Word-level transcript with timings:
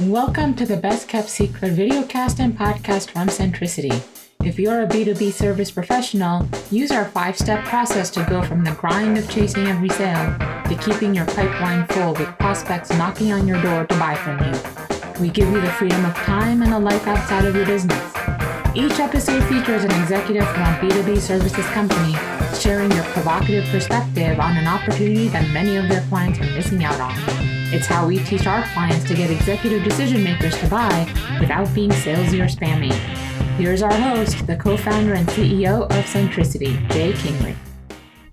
Welcome 0.00 0.54
to 0.56 0.66
the 0.66 0.76
Best 0.76 1.08
Kept 1.08 1.30
Secret 1.30 1.72
videocast 1.72 2.38
and 2.38 2.52
podcast 2.52 3.12
from 3.12 3.28
Centricity. 3.28 3.98
If 4.44 4.58
you're 4.58 4.82
a 4.82 4.86
B2B 4.86 5.32
service 5.32 5.70
professional, 5.70 6.46
use 6.70 6.90
our 6.90 7.06
five 7.06 7.38
step 7.38 7.64
process 7.64 8.10
to 8.10 8.26
go 8.28 8.42
from 8.42 8.62
the 8.62 8.72
grind 8.72 9.16
of 9.16 9.26
chasing 9.30 9.66
every 9.68 9.88
sale 9.88 10.36
to 10.68 10.78
keeping 10.82 11.14
your 11.14 11.24
pipeline 11.24 11.86
full 11.86 12.12
with 12.12 12.28
prospects 12.38 12.90
knocking 12.90 13.32
on 13.32 13.48
your 13.48 13.60
door 13.62 13.86
to 13.86 13.98
buy 13.98 14.14
from 14.16 14.38
you. 14.44 15.18
We 15.18 15.30
give 15.30 15.50
you 15.50 15.62
the 15.62 15.70
freedom 15.70 16.04
of 16.04 16.14
time 16.14 16.60
and 16.60 16.74
a 16.74 16.78
life 16.78 17.06
outside 17.06 17.46
of 17.46 17.56
your 17.56 17.64
business. 17.64 18.15
Each 18.76 19.00
episode 19.00 19.42
features 19.44 19.84
an 19.84 20.02
executive 20.02 20.46
from 20.48 20.60
a 20.60 20.78
B2B 20.78 21.16
services 21.16 21.64
company 21.68 22.12
sharing 22.58 22.90
their 22.90 23.04
provocative 23.14 23.64
perspective 23.70 24.38
on 24.38 24.54
an 24.58 24.66
opportunity 24.66 25.28
that 25.28 25.50
many 25.50 25.76
of 25.78 25.88
their 25.88 26.02
clients 26.10 26.40
are 26.40 26.54
missing 26.54 26.84
out 26.84 27.00
on. 27.00 27.14
It's 27.72 27.86
how 27.86 28.06
we 28.06 28.18
teach 28.18 28.46
our 28.46 28.64
clients 28.74 29.08
to 29.08 29.14
get 29.14 29.30
executive 29.30 29.82
decision 29.82 30.22
makers 30.22 30.58
to 30.58 30.68
buy 30.68 31.10
without 31.40 31.72
being 31.74 31.88
salesy 31.88 32.38
or 32.38 32.54
spammy. 32.54 32.92
Here's 33.56 33.80
our 33.80 33.94
host, 33.94 34.46
the 34.46 34.56
co 34.56 34.76
founder 34.76 35.14
and 35.14 35.26
CEO 35.28 35.84
of 35.84 36.04
Centricity, 36.04 36.76
Jay 36.90 37.14
Kingley. 37.14 37.56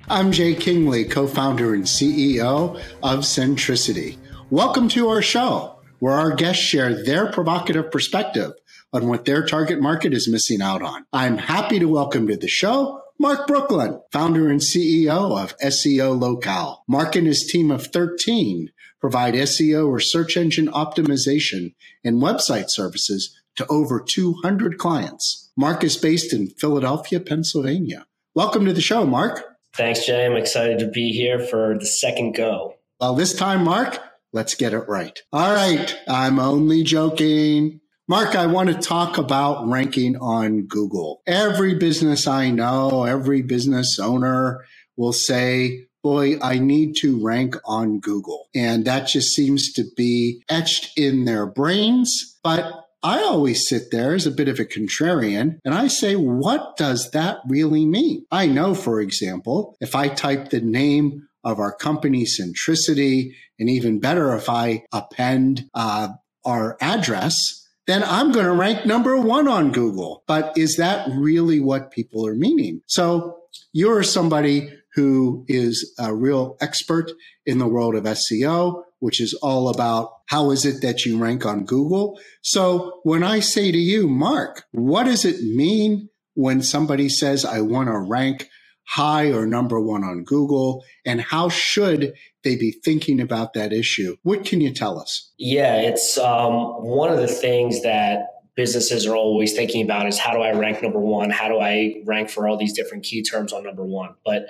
I'm 0.10 0.34
Jay 0.34 0.56
Kingley, 0.56 1.06
co 1.06 1.26
founder 1.26 1.74
and 1.74 1.86
CEO 1.86 2.82
of 3.02 3.20
Centricity. 3.20 4.18
Welcome 4.50 4.90
to 4.90 5.08
our 5.08 5.22
show, 5.22 5.80
where 6.00 6.16
our 6.16 6.36
guests 6.36 6.62
share 6.62 7.02
their 7.02 7.32
provocative 7.32 7.92
perspective 7.92 8.52
on 8.94 9.08
what 9.08 9.26
their 9.26 9.44
target 9.44 9.82
market 9.82 10.14
is 10.14 10.30
missing 10.30 10.62
out 10.62 10.84
on. 10.84 11.06
I'm 11.12 11.38
happy 11.38 11.80
to 11.80 11.88
welcome 11.88 12.28
to 12.28 12.38
the 12.38 12.48
show 12.48 13.02
Mark 13.20 13.48
Brooklyn, 13.48 14.02
founder 14.12 14.50
and 14.50 14.60
CEO 14.60 15.42
of 15.42 15.58
SEO 15.60 16.20
Locale. 16.20 16.84
Mark 16.88 17.16
and 17.16 17.28
his 17.28 17.48
team 17.50 17.72
of 17.72 17.88
13 17.88 18.72
provide 19.00 19.34
SEO 19.34 19.88
or 19.88 20.00
search 20.00 20.36
engine 20.36 20.68
optimization 20.68 21.74
and 22.04 22.22
website 22.22 22.70
services 22.70 23.40
to 23.56 23.68
over 23.68 24.00
200 24.02 24.78
clients. 24.78 25.52
Mark 25.56 25.84
is 25.84 25.96
based 25.96 26.34
in 26.34 26.48
Philadelphia, 26.48 27.20
Pennsylvania. 27.20 28.06
Welcome 28.36 28.66
to 28.66 28.74
the 28.74 28.82
show, 28.82 29.06
Mark. 29.06 29.44
Thanks, 29.74 30.06
Jay. 30.06 30.26
I'm 30.26 30.36
excited 30.36 30.80
to 30.80 30.88
be 30.88 31.12
here 31.12 31.40
for 31.40 31.78
the 31.78 31.86
second 31.86 32.34
go. 32.36 32.76
Well, 33.00 33.16
this 33.16 33.34
time, 33.34 33.64
Mark, 33.64 34.00
let's 34.32 34.56
get 34.56 34.74
it 34.74 34.90
right. 34.90 35.22
All 35.32 35.54
right. 35.54 35.98
I'm 36.08 36.40
only 36.40 36.84
joking. 36.84 37.80
Mark, 38.10 38.36
I 38.36 38.48
want 38.48 38.68
to 38.68 38.76
talk 38.76 39.18
about 39.18 39.70
ranking 39.70 40.18
on 40.18 40.64
Google. 40.64 41.22
Every 41.26 41.74
business 41.74 42.28
I 42.28 42.52
know, 42.52 43.06
every 43.06 43.42
business 43.42 43.98
owner 43.98 44.66
will 44.98 45.14
say, 45.14 45.86
boy, 46.04 46.38
I 46.42 46.60
need 46.60 46.98
to 46.98 47.24
rank 47.26 47.56
on 47.64 48.02
Google. 48.02 48.50
And 48.54 48.84
that 48.84 49.08
just 49.08 49.30
seems 49.30 49.72
to 49.74 49.86
be 49.96 50.44
etched 50.50 51.00
in 51.00 51.24
their 51.24 51.46
brains. 51.46 52.38
But 52.44 52.74
I 53.04 53.20
always 53.20 53.70
sit 53.70 53.90
there 53.92 54.14
as 54.14 54.28
a 54.28 54.32
bit 54.32 54.50
of 54.50 54.60
a 54.60 54.66
contrarian 54.66 55.60
and 55.64 55.74
I 55.74 55.88
say, 55.88 56.18
what 56.18 56.76
does 56.76 57.12
that 57.12 57.38
really 57.48 57.86
mean? 57.86 58.26
I 58.32 58.48
know, 58.48 58.76
for 58.76 59.00
example, 59.00 59.78
if 59.80 59.96
I 59.96 60.10
type 60.10 60.50
the 60.50 60.60
name 60.60 61.30
of 61.46 61.58
our 61.58 61.74
company, 61.74 62.26
Centricity, 62.26 63.32
and 63.58 63.70
even 63.70 64.02
better 64.02 64.36
if 64.36 64.50
I 64.50 64.84
append 64.92 65.70
uh, 65.74 66.10
our 66.44 66.76
address, 66.82 67.63
then 67.88 68.04
I'm 68.04 68.32
going 68.32 68.46
to 68.46 68.54
rank 68.54 68.86
number 68.86 69.18
one 69.18 69.48
on 69.48 69.72
Google. 69.72 70.24
But 70.28 70.58
is 70.58 70.78
that 70.78 71.08
really 71.12 71.60
what 71.60 71.92
people 71.92 72.26
are 72.26 72.36
meaning? 72.36 72.82
So 72.88 73.38
you're 73.72 74.04
somebody 74.04 74.70
who 74.96 75.44
is 75.48 75.94
a 76.00 76.14
real 76.14 76.56
expert 76.62 77.12
in 77.46 77.58
the 77.58 77.68
world 77.68 77.96
of 77.96 78.04
SEO, 78.04 78.84
which 79.00 79.20
is 79.20 79.34
all 79.42 79.70
about 79.70 80.12
how 80.28 80.52
is 80.52 80.66
it 80.66 80.82
that 80.82 81.06
you 81.06 81.18
rank 81.18 81.46
on 81.46 81.66
Google. 81.66 82.20
So 82.42 83.00
when 83.04 83.24
I 83.24 83.40
say 83.40 83.72
to 83.72 83.78
you, 83.78 84.08
Mark, 84.08 84.64
what 84.72 85.06
does 85.06 85.26
it 85.26 85.42
mean 85.42 86.10
when 86.36 86.62
somebody 86.62 87.10
says, 87.10 87.44
I 87.44 87.62
want 87.62 87.90
to 87.90 87.98
rank 87.98 88.50
high 88.86 89.32
or 89.32 89.46
number 89.46 89.80
one 89.80 90.04
on 90.04 90.24
Google? 90.24 90.84
And 91.06 91.22
how 91.22 91.50
should 91.50 92.14
they 92.44 92.56
be 92.56 92.72
thinking 92.72 93.20
about 93.20 93.54
that 93.54 93.74
issue? 93.74 94.18
What 94.24 94.46
can 94.46 94.62
you 94.62 94.74
tell 94.74 95.00
us? 95.00 95.32
Yeah, 95.38 95.76
it's 95.78 96.18
um, 96.18 96.54
one 96.84 97.12
of 97.12 97.18
the 97.18 97.28
things 97.28 97.82
that 97.84 98.28
businesses 98.56 99.08
are 99.08 99.16
always 99.16 99.54
thinking 99.54 99.84
about 99.84 100.08
is 100.08 100.20
how 100.20 100.34
do 100.34 100.42
I 100.42 100.52
rank 100.52 100.84
number 100.84 101.00
one? 101.00 101.30
How 101.30 101.48
do 101.48 101.60
I 101.60 102.02
rank 102.06 102.30
for 102.30 102.48
all 102.48 102.58
these 102.58 102.74
different 102.74 103.04
key 103.04 103.24
terms 103.24 103.52
on 103.52 103.64
number 103.64 103.84
one? 103.84 104.16
But 104.24 104.46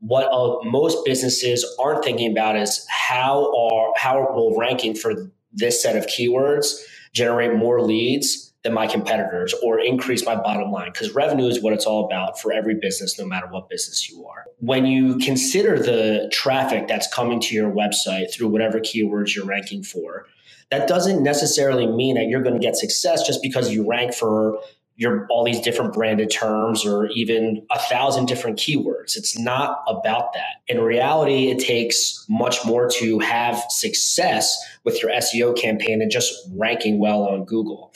what 0.00 0.28
uh, 0.32 0.62
most 0.68 1.04
businesses 1.04 1.64
aren't 1.78 2.04
thinking 2.04 2.30
about 2.30 2.56
is 2.56 2.86
how 2.88 3.52
are 3.56 3.92
how 3.96 4.32
will 4.32 4.56
ranking 4.56 4.94
for 4.94 5.30
this 5.52 5.82
set 5.82 5.96
of 5.96 6.06
keywords 6.06 6.74
generate 7.12 7.54
more 7.54 7.82
leads 7.82 8.49
than 8.62 8.74
my 8.74 8.86
competitors 8.86 9.54
or 9.62 9.80
increase 9.80 10.24
my 10.26 10.36
bottom 10.36 10.70
line 10.70 10.90
because 10.92 11.14
revenue 11.14 11.46
is 11.46 11.62
what 11.62 11.72
it's 11.72 11.86
all 11.86 12.04
about 12.04 12.38
for 12.38 12.52
every 12.52 12.74
business 12.74 13.18
no 13.18 13.24
matter 13.24 13.46
what 13.46 13.68
business 13.68 14.10
you 14.10 14.26
are 14.26 14.44
when 14.58 14.84
you 14.84 15.16
consider 15.18 15.78
the 15.78 16.28
traffic 16.32 16.86
that's 16.86 17.12
coming 17.12 17.40
to 17.40 17.54
your 17.54 17.70
website 17.70 18.32
through 18.32 18.48
whatever 18.48 18.78
keywords 18.78 19.34
you're 19.34 19.46
ranking 19.46 19.82
for 19.82 20.26
that 20.70 20.86
doesn't 20.86 21.22
necessarily 21.22 21.86
mean 21.86 22.14
that 22.14 22.26
you're 22.26 22.42
going 22.42 22.54
to 22.54 22.60
get 22.60 22.76
success 22.76 23.26
just 23.26 23.42
because 23.42 23.72
you 23.72 23.88
rank 23.88 24.14
for 24.14 24.60
your 25.00 25.26
all 25.30 25.44
these 25.44 25.60
different 25.60 25.94
branded 25.94 26.30
terms 26.30 26.84
or 26.84 27.06
even 27.08 27.66
a 27.70 27.78
thousand 27.78 28.26
different 28.26 28.58
keywords. 28.58 29.16
It's 29.16 29.38
not 29.38 29.82
about 29.88 30.34
that. 30.34 30.60
In 30.68 30.78
reality, 30.82 31.48
it 31.48 31.58
takes 31.58 32.26
much 32.28 32.66
more 32.66 32.86
to 32.98 33.18
have 33.18 33.64
success 33.70 34.62
with 34.84 35.02
your 35.02 35.10
SEO 35.12 35.56
campaign 35.58 36.00
than 36.00 36.10
just 36.10 36.34
ranking 36.54 36.98
well 36.98 37.22
on 37.22 37.46
Google 37.46 37.92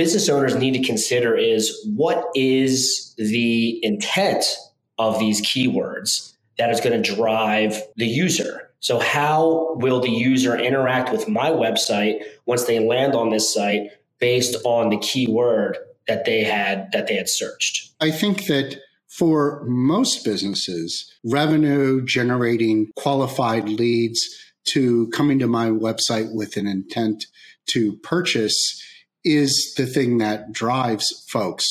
business 0.00 0.30
owners 0.30 0.56
need 0.56 0.72
to 0.72 0.82
consider 0.82 1.36
is 1.36 1.86
what 1.94 2.24
is 2.34 3.14
the 3.18 3.84
intent 3.84 4.56
of 4.98 5.18
these 5.18 5.42
keywords 5.42 6.32
that 6.56 6.70
is 6.70 6.80
going 6.80 7.02
to 7.02 7.14
drive 7.14 7.82
the 7.96 8.06
user. 8.06 8.70
So, 8.80 8.98
how 8.98 9.74
will 9.74 10.00
the 10.00 10.08
user 10.08 10.58
interact 10.58 11.12
with 11.12 11.28
my 11.28 11.50
website 11.50 12.22
once 12.46 12.64
they 12.64 12.78
land 12.78 13.14
on 13.14 13.28
this 13.28 13.52
site 13.52 13.90
based 14.18 14.56
on 14.64 14.88
the 14.88 14.96
keyword 14.96 15.76
that 16.08 16.24
they 16.24 16.44
had 16.44 16.90
that 16.92 17.06
they 17.06 17.16
had 17.16 17.28
searched? 17.28 17.92
I 18.00 18.10
think 18.10 18.46
that 18.46 18.80
for 19.06 19.62
most 19.66 20.24
businesses, 20.24 21.14
revenue 21.26 22.02
generating 22.02 22.90
qualified 22.96 23.68
leads 23.68 24.26
to 24.68 25.08
coming 25.08 25.38
to 25.40 25.46
my 25.46 25.68
website 25.68 26.34
with 26.34 26.56
an 26.56 26.66
intent 26.66 27.26
to 27.66 27.98
purchase 27.98 28.82
is 29.24 29.74
the 29.76 29.86
thing 29.86 30.18
that 30.18 30.52
drives 30.52 31.24
folks. 31.30 31.66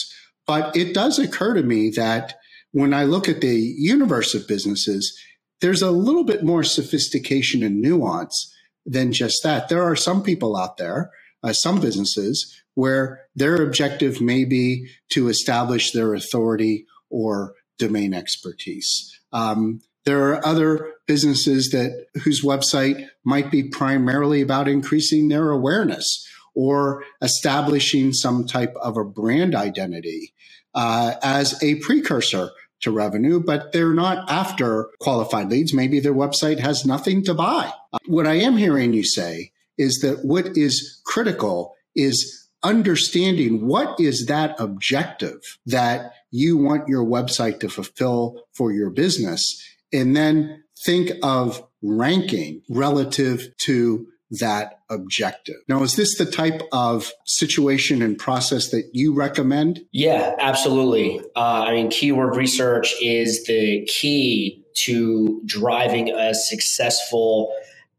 But 0.45 0.75
it 0.75 0.93
does 0.93 1.19
occur 1.19 1.53
to 1.53 1.63
me 1.63 1.91
that 1.95 2.35
when 2.71 2.93
I 2.93 3.03
look 3.03 3.27
at 3.27 3.41
the 3.41 3.55
universe 3.77 4.33
of 4.33 4.47
businesses, 4.47 5.17
there's 5.61 5.81
a 5.81 5.91
little 5.91 6.23
bit 6.23 6.43
more 6.43 6.63
sophistication 6.63 7.63
and 7.63 7.81
nuance 7.81 8.53
than 8.85 9.11
just 9.11 9.43
that. 9.43 9.69
There 9.69 9.83
are 9.83 9.95
some 9.95 10.23
people 10.23 10.55
out 10.55 10.77
there, 10.77 11.11
uh, 11.43 11.53
some 11.53 11.79
businesses, 11.79 12.61
where 12.75 13.21
their 13.35 13.61
objective 13.61 14.21
may 14.21 14.45
be 14.45 14.89
to 15.09 15.27
establish 15.27 15.91
their 15.91 16.13
authority 16.13 16.85
or 17.09 17.53
domain 17.77 18.13
expertise. 18.13 19.19
Um, 19.33 19.81
there 20.05 20.29
are 20.29 20.45
other 20.45 20.93
businesses 21.07 21.69
that 21.69 22.07
whose 22.23 22.43
website 22.43 23.07
might 23.25 23.51
be 23.51 23.63
primarily 23.63 24.41
about 24.41 24.67
increasing 24.67 25.27
their 25.27 25.51
awareness 25.51 26.25
or 26.55 27.03
establishing 27.21 28.13
some 28.13 28.45
type 28.45 28.73
of 28.81 28.97
a 28.97 29.03
brand 29.03 29.55
identity 29.55 30.33
uh, 30.73 31.15
as 31.21 31.61
a 31.63 31.75
precursor 31.75 32.51
to 32.81 32.91
revenue, 32.91 33.39
but 33.39 33.71
they're 33.73 33.93
not 33.93 34.29
after 34.29 34.89
qualified 34.99 35.49
leads. 35.49 35.73
Maybe 35.73 35.99
their 35.99 36.13
website 36.13 36.59
has 36.59 36.85
nothing 36.85 37.23
to 37.25 37.33
buy. 37.33 37.71
What 38.05 38.27
I 38.27 38.35
am 38.35 38.57
hearing 38.57 38.93
you 38.93 39.03
say 39.03 39.51
is 39.77 39.99
that 39.99 40.23
what 40.23 40.57
is 40.57 41.01
critical 41.05 41.75
is 41.95 42.47
understanding 42.63 43.65
what 43.65 43.99
is 43.99 44.25
that 44.27 44.55
objective 44.59 45.39
that 45.65 46.13
you 46.31 46.57
want 46.57 46.87
your 46.87 47.05
website 47.05 47.59
to 47.61 47.69
fulfill 47.69 48.43
for 48.53 48.71
your 48.71 48.89
business 48.89 49.63
and 49.93 50.15
then 50.15 50.63
think 50.85 51.11
of 51.23 51.65
ranking 51.81 52.61
relative 52.69 53.47
to 53.57 54.07
that 54.31 54.79
objective. 54.89 55.55
Now, 55.67 55.81
is 55.83 55.95
this 55.95 56.17
the 56.17 56.25
type 56.25 56.61
of 56.71 57.11
situation 57.25 58.01
and 58.01 58.17
process 58.17 58.69
that 58.69 58.89
you 58.93 59.13
recommend? 59.15 59.81
Yeah, 59.91 60.35
absolutely. 60.39 61.19
Uh, 61.35 61.65
I 61.67 61.73
mean, 61.73 61.89
keyword 61.89 62.35
research 62.35 62.93
is 63.01 63.45
the 63.45 63.85
key 63.85 64.63
to 64.75 65.41
driving 65.45 66.11
a 66.11 66.33
successful 66.33 67.53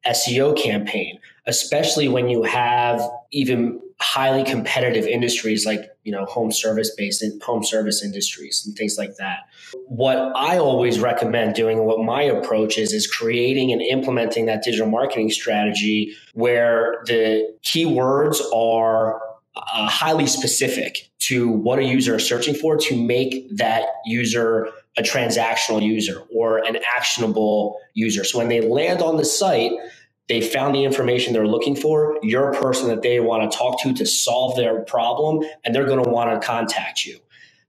SEO 0.06 0.56
campaign. 0.56 1.18
especially 1.46 2.06
when 2.06 2.28
you 2.28 2.42
have 2.42 3.00
even 3.32 3.80
highly 4.00 4.42
competitive 4.42 5.06
industries 5.06 5.66
like 5.66 5.90
you 6.04 6.12
know 6.12 6.24
home 6.24 6.50
service 6.50 6.90
based 6.96 7.22
and 7.22 7.40
home 7.42 7.62
service 7.62 8.02
industries 8.02 8.64
and 8.66 8.76
things 8.76 8.96
like 8.96 9.16
that. 9.16 9.40
What 9.86 10.16
i 10.34 10.58
always 10.58 10.98
recommend 10.98 11.54
doing 11.54 11.78
and 11.78 11.86
what 11.86 12.02
my 12.04 12.22
approach 12.22 12.78
is 12.78 12.92
is 12.92 13.06
creating 13.06 13.72
and 13.72 13.82
implementing 13.82 14.46
that 14.46 14.62
digital 14.62 14.88
marketing 14.88 15.30
strategy 15.30 16.14
where 16.32 17.02
the 17.06 17.54
keywords 17.62 18.38
are 18.54 19.20
uh, 19.56 19.88
highly 19.88 20.26
specific 20.26 21.10
to 21.18 21.50
what 21.50 21.78
a 21.78 21.84
user 21.84 22.16
is 22.16 22.26
searching 22.26 22.54
for 22.54 22.76
to 22.76 22.96
make 22.96 23.46
that 23.56 23.84
user 24.06 24.68
a 24.96 25.02
transactional 25.02 25.82
user 25.82 26.22
or 26.34 26.58
an 26.58 26.78
actionable 26.96 27.78
user. 27.94 28.24
So 28.24 28.38
when 28.38 28.48
they 28.48 28.60
land 28.60 29.02
on 29.02 29.16
the 29.16 29.24
site 29.24 29.72
they 30.28 30.40
found 30.40 30.74
the 30.74 30.84
information 30.84 31.32
they're 31.32 31.46
looking 31.46 31.74
for. 31.74 32.18
You're 32.22 32.52
a 32.52 32.60
person 32.60 32.88
that 32.88 33.02
they 33.02 33.20
want 33.20 33.50
to 33.50 33.56
talk 33.56 33.82
to 33.82 33.92
to 33.94 34.06
solve 34.06 34.56
their 34.56 34.82
problem, 34.82 35.44
and 35.64 35.74
they're 35.74 35.86
going 35.86 36.02
to 36.02 36.10
want 36.10 36.40
to 36.40 36.46
contact 36.46 37.04
you. 37.04 37.18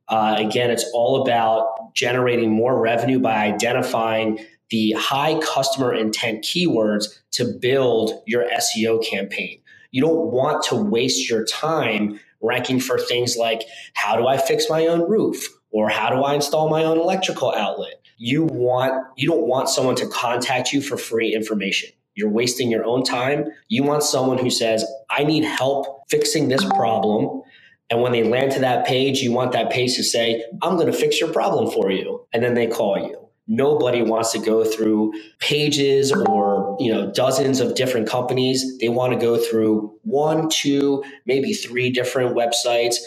Uh, 0.08 0.36
again, 0.38 0.70
it's 0.70 0.86
all 0.94 1.22
about 1.22 1.94
generating 1.94 2.52
more 2.52 2.80
revenue 2.80 3.20
by 3.20 3.36
identifying 3.46 4.46
the 4.70 4.92
high 4.92 5.40
customer 5.40 5.94
intent 5.94 6.44
keywords 6.44 7.06
to 7.32 7.46
build 7.46 8.22
your 8.26 8.46
SEO 8.50 9.04
campaign. 9.06 9.60
You 9.92 10.02
don't 10.02 10.32
want 10.32 10.64
to 10.66 10.76
waste 10.76 11.30
your 11.30 11.46
time 11.46 12.20
ranking 12.42 12.80
for 12.80 12.98
things 12.98 13.38
like 13.38 13.64
how 13.94 14.16
do 14.16 14.28
I 14.28 14.38
fix 14.38 14.70
my 14.70 14.88
own 14.88 15.10
roof 15.10 15.48
or 15.72 15.90
how 15.90 16.10
do 16.10 16.24
I 16.24 16.36
install 16.36 16.70
my 16.70 16.84
own 16.84 16.98
electrical 16.98 17.54
outlet. 17.54 18.02
You 18.18 18.46
want 18.46 19.06
you 19.18 19.28
don't 19.28 19.48
want 19.48 19.70
someone 19.70 19.96
to 19.96 20.08
contact 20.08 20.74
you 20.74 20.82
for 20.82 20.98
free 20.98 21.34
information. 21.34 21.90
You're 22.22 22.30
wasting 22.30 22.72
your 22.72 22.86
own 22.86 23.04
time. 23.04 23.48
You 23.68 23.84
want 23.84 24.04
someone 24.04 24.38
who 24.38 24.52
says, 24.52 24.86
I 25.10 25.24
need 25.26 25.44
help 25.44 26.10
fixing 26.10 26.48
this 26.50 26.64
problem. 26.64 27.42
And 27.90 28.02
when 28.02 28.12
they 28.14 28.24
land 28.24 28.52
to 28.54 28.60
that 28.60 28.86
page, 28.86 29.20
you 29.20 29.32
want 29.34 29.52
that 29.54 29.72
page 29.72 29.96
to 29.96 30.04
say, 30.04 30.46
I'm 30.62 30.76
going 30.76 30.88
to 30.92 30.94
fix 30.94 31.20
your 31.20 31.34
problem 31.34 31.72
for 31.72 31.92
you. 31.92 32.26
And 32.32 32.44
then 32.44 32.54
they 32.54 32.68
call 32.68 32.98
you. 33.00 33.18
Nobody 33.48 34.04
wants 34.04 34.32
to 34.34 34.40
go 34.40 34.64
through 34.64 35.14
pages 35.40 36.12
or, 36.14 36.78
you 36.80 36.94
know, 36.94 37.12
dozens 37.12 37.60
of 37.60 37.76
different 37.76 38.08
companies. 38.08 38.78
They 38.78 38.88
want 38.88 39.12
to 39.14 39.20
go 39.20 39.38
through 39.38 39.98
one, 40.04 40.48
two, 40.50 41.04
maybe 41.26 41.54
three 41.54 41.90
different 41.90 42.36
websites, 42.36 42.98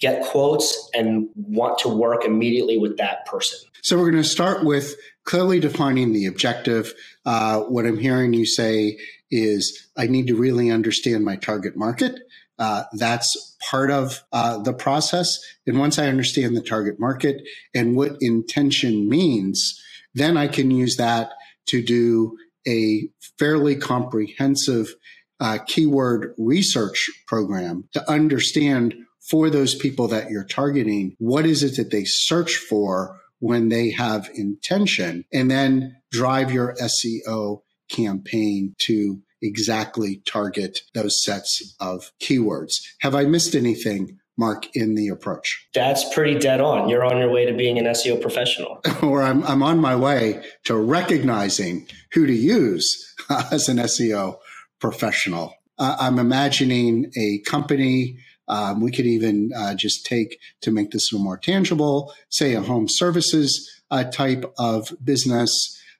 get 0.00 0.26
quotes 0.26 0.90
and 0.92 1.28
want 1.36 1.78
to 1.78 1.88
work 1.88 2.24
immediately 2.24 2.76
with 2.76 2.98
that 2.98 3.24
person. 3.24 3.58
So 3.82 3.96
we're 3.96 4.10
going 4.10 4.22
to 4.22 4.28
start 4.28 4.64
with 4.64 4.96
clearly 5.24 5.60
defining 5.60 6.12
the 6.12 6.26
objective. 6.26 6.92
Uh, 7.24 7.60
what 7.60 7.86
I'm 7.86 7.98
hearing 7.98 8.32
you 8.32 8.46
say 8.46 8.98
is 9.30 9.88
I 9.96 10.06
need 10.06 10.26
to 10.28 10.36
really 10.36 10.70
understand 10.70 11.24
my 11.24 11.36
target 11.36 11.76
market. 11.76 12.20
Uh, 12.58 12.84
that's 12.92 13.56
part 13.68 13.90
of 13.90 14.22
uh, 14.32 14.58
the 14.58 14.72
process. 14.72 15.38
And 15.66 15.78
once 15.78 15.98
I 15.98 16.06
understand 16.06 16.56
the 16.56 16.62
target 16.62 17.00
market 17.00 17.42
and 17.74 17.96
what 17.96 18.16
intention 18.20 19.08
means, 19.08 19.80
then 20.14 20.36
I 20.36 20.46
can 20.46 20.70
use 20.70 20.96
that 20.96 21.30
to 21.66 21.82
do 21.82 22.36
a 22.66 23.08
fairly 23.38 23.76
comprehensive 23.76 24.94
uh, 25.40 25.58
keyword 25.66 26.34
research 26.38 27.10
program 27.26 27.88
to 27.92 28.10
understand 28.10 28.94
for 29.28 29.50
those 29.50 29.74
people 29.74 30.06
that 30.08 30.30
you're 30.30 30.44
targeting, 30.44 31.16
what 31.18 31.46
is 31.46 31.62
it 31.62 31.76
that 31.76 31.90
they 31.90 32.04
search 32.04 32.56
for 32.56 33.18
when 33.44 33.68
they 33.68 33.90
have 33.90 34.30
intention 34.34 35.22
and 35.30 35.50
then 35.50 35.94
drive 36.10 36.50
your 36.50 36.74
SEO 36.76 37.60
campaign 37.90 38.74
to 38.78 39.20
exactly 39.42 40.22
target 40.26 40.80
those 40.94 41.22
sets 41.22 41.76
of 41.78 42.10
keywords. 42.22 42.72
Have 43.02 43.14
I 43.14 43.24
missed 43.26 43.54
anything? 43.54 44.18
Mark, 44.36 44.66
in 44.74 44.96
the 44.96 45.06
approach? 45.08 45.68
That's 45.74 46.12
pretty 46.12 46.36
dead 46.40 46.60
on. 46.60 46.88
You're 46.88 47.04
on 47.04 47.18
your 47.18 47.30
way 47.30 47.46
to 47.46 47.52
being 47.52 47.78
an 47.78 47.84
SEO 47.84 48.20
professional. 48.20 48.80
or 49.02 49.22
I'm, 49.22 49.44
I'm 49.44 49.62
on 49.62 49.78
my 49.78 49.94
way 49.94 50.42
to 50.64 50.74
recognizing 50.74 51.86
who 52.14 52.26
to 52.26 52.32
use 52.32 53.14
as 53.52 53.68
an 53.68 53.76
SEO 53.76 54.38
professional. 54.80 55.54
Uh, 55.78 55.94
I'm 56.00 56.18
imagining 56.18 57.12
a 57.16 57.38
company 57.48 58.18
um, 58.48 58.80
we 58.80 58.90
could 58.90 59.06
even 59.06 59.50
uh, 59.56 59.74
just 59.74 60.04
take 60.06 60.38
to 60.60 60.70
make 60.70 60.90
this 60.90 61.10
a 61.10 61.14
little 61.14 61.24
more 61.24 61.38
tangible, 61.38 62.14
say 62.28 62.54
a 62.54 62.60
home 62.60 62.86
services 62.88 63.70
uh, 63.90 64.04
type 64.04 64.44
of 64.58 64.92
business. 65.02 65.50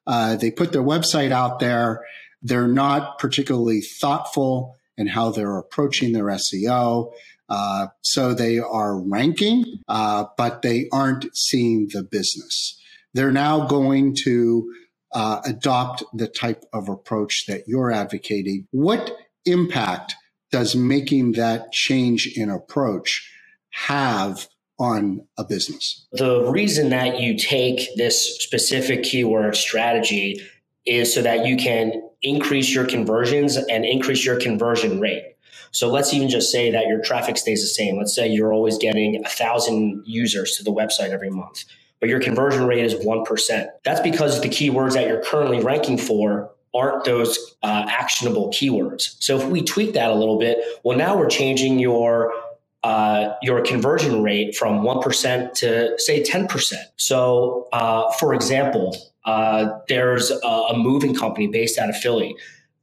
Uh, 0.06 0.37
they 0.37 0.50
put 0.50 0.73
their 0.73 0.82
website 0.82 1.31
out 1.31 1.61
there. 1.61 2.05
They're 2.43 2.69
not 2.69 3.19
particularly 3.19 3.81
thoughtful 3.81 4.76
in 4.96 5.06
how 5.06 5.31
they're 5.31 5.58
approaching 5.58 6.12
their 6.12 6.26
SEO. 6.26 7.12
Uh, 7.49 7.88
so 8.02 8.35
they 8.35 8.58
are 8.58 8.99
ranking, 8.99 9.64
uh, 9.88 10.25
but 10.37 10.62
they 10.62 10.88
aren't 10.93 11.26
seeing 11.37 11.88
the 11.93 12.02
business. 12.02 12.81
They're 13.12 13.32
now 13.32 13.67
going 13.67 14.17
to 14.25 14.73
uh, 15.12 15.40
adopt 15.44 16.02
the 16.12 16.26
type 16.26 16.64
of 16.73 16.88
approach 16.88 17.44
that 17.47 17.62
you're 17.67 17.93
advocating. 17.93 18.67
What 18.73 19.17
impact 19.44 20.14
does 20.54 20.76
making 20.76 21.32
that 21.32 21.72
change 21.72 22.28
in 22.36 22.48
approach 22.48 23.28
have 23.70 24.46
on 24.78 25.26
a 25.36 25.42
business? 25.42 26.06
The 26.12 26.48
reason 26.48 26.90
that 26.90 27.18
you 27.18 27.36
take 27.36 27.88
this 27.96 28.40
specific 28.40 29.02
keyword 29.02 29.56
strategy 29.56 30.40
is 30.86 31.12
so 31.12 31.22
that 31.22 31.44
you 31.44 31.56
can 31.56 32.08
increase 32.22 32.72
your 32.72 32.86
conversions 32.86 33.56
and 33.56 33.84
increase 33.84 34.24
your 34.24 34.38
conversion 34.38 35.00
rate. 35.00 35.24
So 35.72 35.90
let's 35.90 36.14
even 36.14 36.28
just 36.28 36.52
say 36.52 36.70
that 36.70 36.86
your 36.86 37.02
traffic 37.02 37.36
stays 37.36 37.60
the 37.60 37.66
same. 37.66 37.98
Let's 37.98 38.14
say 38.14 38.28
you're 38.28 38.52
always 38.52 38.78
getting 38.78 39.24
a 39.26 39.28
thousand 39.28 40.04
users 40.06 40.56
to 40.58 40.62
the 40.62 40.70
website 40.70 41.10
every 41.10 41.30
month, 41.30 41.64
but 41.98 42.08
your 42.08 42.20
conversion 42.20 42.64
rate 42.68 42.84
is 42.84 42.94
1%. 42.94 43.66
That's 43.82 44.00
because 44.00 44.40
the 44.40 44.48
keywords 44.48 44.92
that 44.92 45.08
you're 45.08 45.24
currently 45.24 45.60
ranking 45.60 45.98
for 45.98 46.52
aren't 46.75 47.05
those 47.05 47.56
uh, 47.62 47.87
actionable 47.88 48.49
keywords. 48.50 49.17
So 49.21 49.38
if 49.38 49.47
we 49.49 49.62
tweak 49.62 49.94
that 49.94 50.11
a 50.11 50.15
little 50.15 50.38
bit, 50.38 50.59
well, 50.82 50.99
now 50.99 51.17
we're 51.17 51.29
changing 51.29 51.79
your 51.79 52.32
uh, 52.82 53.35
your 53.41 53.62
conversion 53.62 54.23
rate 54.23 54.55
from 54.55 54.82
one 54.82 55.00
percent 55.00 55.55
to 55.56 55.99
say 55.99 56.23
ten 56.23 56.47
percent. 56.47 56.87
So, 56.97 57.69
uh, 57.73 58.11
for 58.12 58.35
example, 58.35 58.97
uh, 59.25 59.79
there's 59.88 60.31
a, 60.31 60.47
a 60.47 60.76
moving 60.76 61.15
company 61.15 61.47
based 61.47 61.79
out 61.79 61.88
of 61.88 61.97
Philly 61.97 62.37